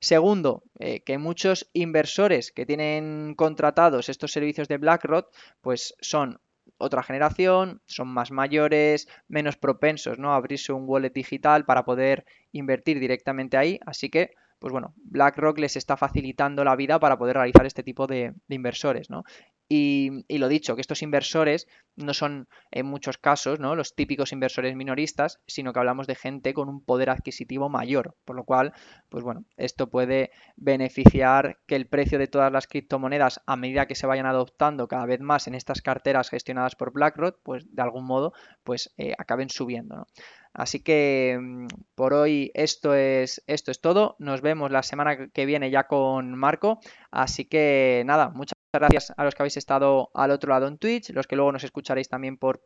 Segundo, 0.00 0.62
eh, 0.78 1.00
que 1.00 1.18
muchos 1.18 1.68
inversores 1.74 2.52
que 2.52 2.64
tienen 2.64 3.34
contratados 3.36 4.08
estos 4.08 4.32
servicios 4.32 4.66
de 4.66 4.78
BlackRock, 4.78 5.28
pues 5.60 5.94
son 6.00 6.40
otra 6.78 7.02
generación, 7.02 7.82
son 7.86 8.08
más 8.08 8.30
mayores, 8.30 9.08
menos 9.28 9.56
propensos 9.56 10.18
¿no? 10.18 10.32
a 10.32 10.36
abrirse 10.36 10.72
un 10.72 10.84
wallet 10.86 11.12
digital 11.12 11.66
para 11.66 11.84
poder 11.84 12.24
invertir 12.52 12.98
directamente 12.98 13.58
ahí. 13.58 13.78
Así 13.84 14.08
que, 14.08 14.30
pues 14.58 14.72
bueno, 14.72 14.94
BlackRock 14.96 15.58
les 15.58 15.76
está 15.76 15.98
facilitando 15.98 16.64
la 16.64 16.76
vida 16.76 16.98
para 16.98 17.18
poder 17.18 17.36
realizar 17.36 17.66
este 17.66 17.82
tipo 17.82 18.06
de, 18.06 18.32
inversores. 18.48 19.10
¿no? 19.10 19.24
Y, 19.72 20.24
lo 20.36 20.48
dicho, 20.48 20.74
que 20.74 20.80
estos 20.80 21.00
inversores 21.00 21.68
no 21.94 22.12
son 22.12 22.48
en 22.72 22.86
muchos 22.86 23.18
casos 23.18 23.60
¿no? 23.60 23.76
los 23.76 23.94
típicos 23.94 24.32
inversores 24.32 24.74
minoristas, 24.74 25.38
sino 25.46 25.72
que 25.72 25.78
hablamos 25.78 26.08
de 26.08 26.16
gente 26.16 26.52
con 26.54 26.68
un 26.68 26.84
poder 26.84 27.08
adquisitivo 27.08 27.68
mayor, 27.68 28.16
por 28.24 28.34
lo 28.34 28.42
cual, 28.42 28.72
pues 29.08 29.22
bueno, 29.22 29.44
esto 29.56 29.88
puede 29.88 30.32
beneficiar 30.56 31.60
que 31.68 31.76
el 31.76 31.86
precio 31.86 32.18
de 32.18 32.26
todas 32.26 32.50
las 32.50 32.66
criptomonedas, 32.66 33.42
a 33.46 33.54
medida 33.54 33.86
que 33.86 33.94
se 33.94 34.08
vayan 34.08 34.26
adoptando 34.26 34.88
cada 34.88 35.06
vez 35.06 35.20
más 35.20 35.46
en 35.46 35.54
estas 35.54 35.82
carteras 35.82 36.30
gestionadas 36.30 36.74
por 36.74 36.92
BlackRock, 36.92 37.38
pues 37.44 37.72
de 37.72 37.82
algún 37.82 38.06
modo, 38.06 38.32
pues 38.64 38.92
eh, 38.96 39.14
acaben 39.18 39.50
subiendo. 39.50 39.94
¿no? 39.94 40.06
Así 40.52 40.80
que 40.82 41.38
mm, 41.40 41.66
por 41.94 42.14
hoy 42.14 42.50
esto 42.54 42.94
es, 42.94 43.42
esto 43.46 43.70
es 43.70 43.80
todo. 43.80 44.16
Nos 44.18 44.40
vemos 44.40 44.70
la 44.70 44.82
semana 44.82 45.28
que 45.28 45.46
viene 45.46 45.70
ya 45.70 45.84
con 45.84 46.36
Marco. 46.36 46.80
Así 47.10 47.44
que 47.44 48.02
nada, 48.06 48.30
muchas 48.30 48.54
gracias 48.72 49.12
a 49.16 49.24
los 49.24 49.34
que 49.34 49.42
habéis 49.42 49.56
estado 49.56 50.10
al 50.14 50.30
otro 50.30 50.50
lado 50.50 50.68
en 50.68 50.78
Twitch, 50.78 51.10
los 51.10 51.26
que 51.26 51.36
luego 51.36 51.52
nos 51.52 51.64
escucharéis 51.64 52.08
también 52.08 52.36
por 52.36 52.62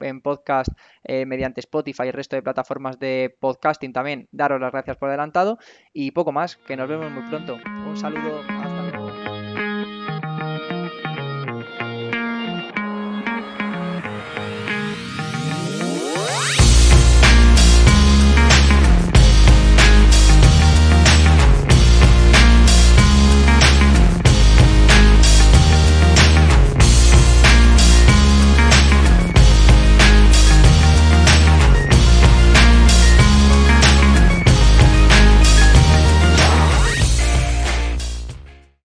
en 0.00 0.20
podcast 0.20 0.70
eh, 1.04 1.24
mediante 1.24 1.60
Spotify 1.60 2.04
y 2.04 2.08
el 2.08 2.12
resto 2.12 2.36
de 2.36 2.42
plataformas 2.42 2.98
de 2.98 3.34
podcasting 3.40 3.92
también. 3.92 4.28
Daros 4.32 4.60
las 4.60 4.72
gracias 4.72 4.96
por 4.96 5.08
adelantado 5.08 5.58
y 5.92 6.10
poco 6.10 6.32
más, 6.32 6.56
que 6.56 6.76
nos 6.76 6.88
vemos 6.88 7.10
muy 7.10 7.22
pronto. 7.28 7.58
Un 7.86 7.96
saludo. 7.96 8.42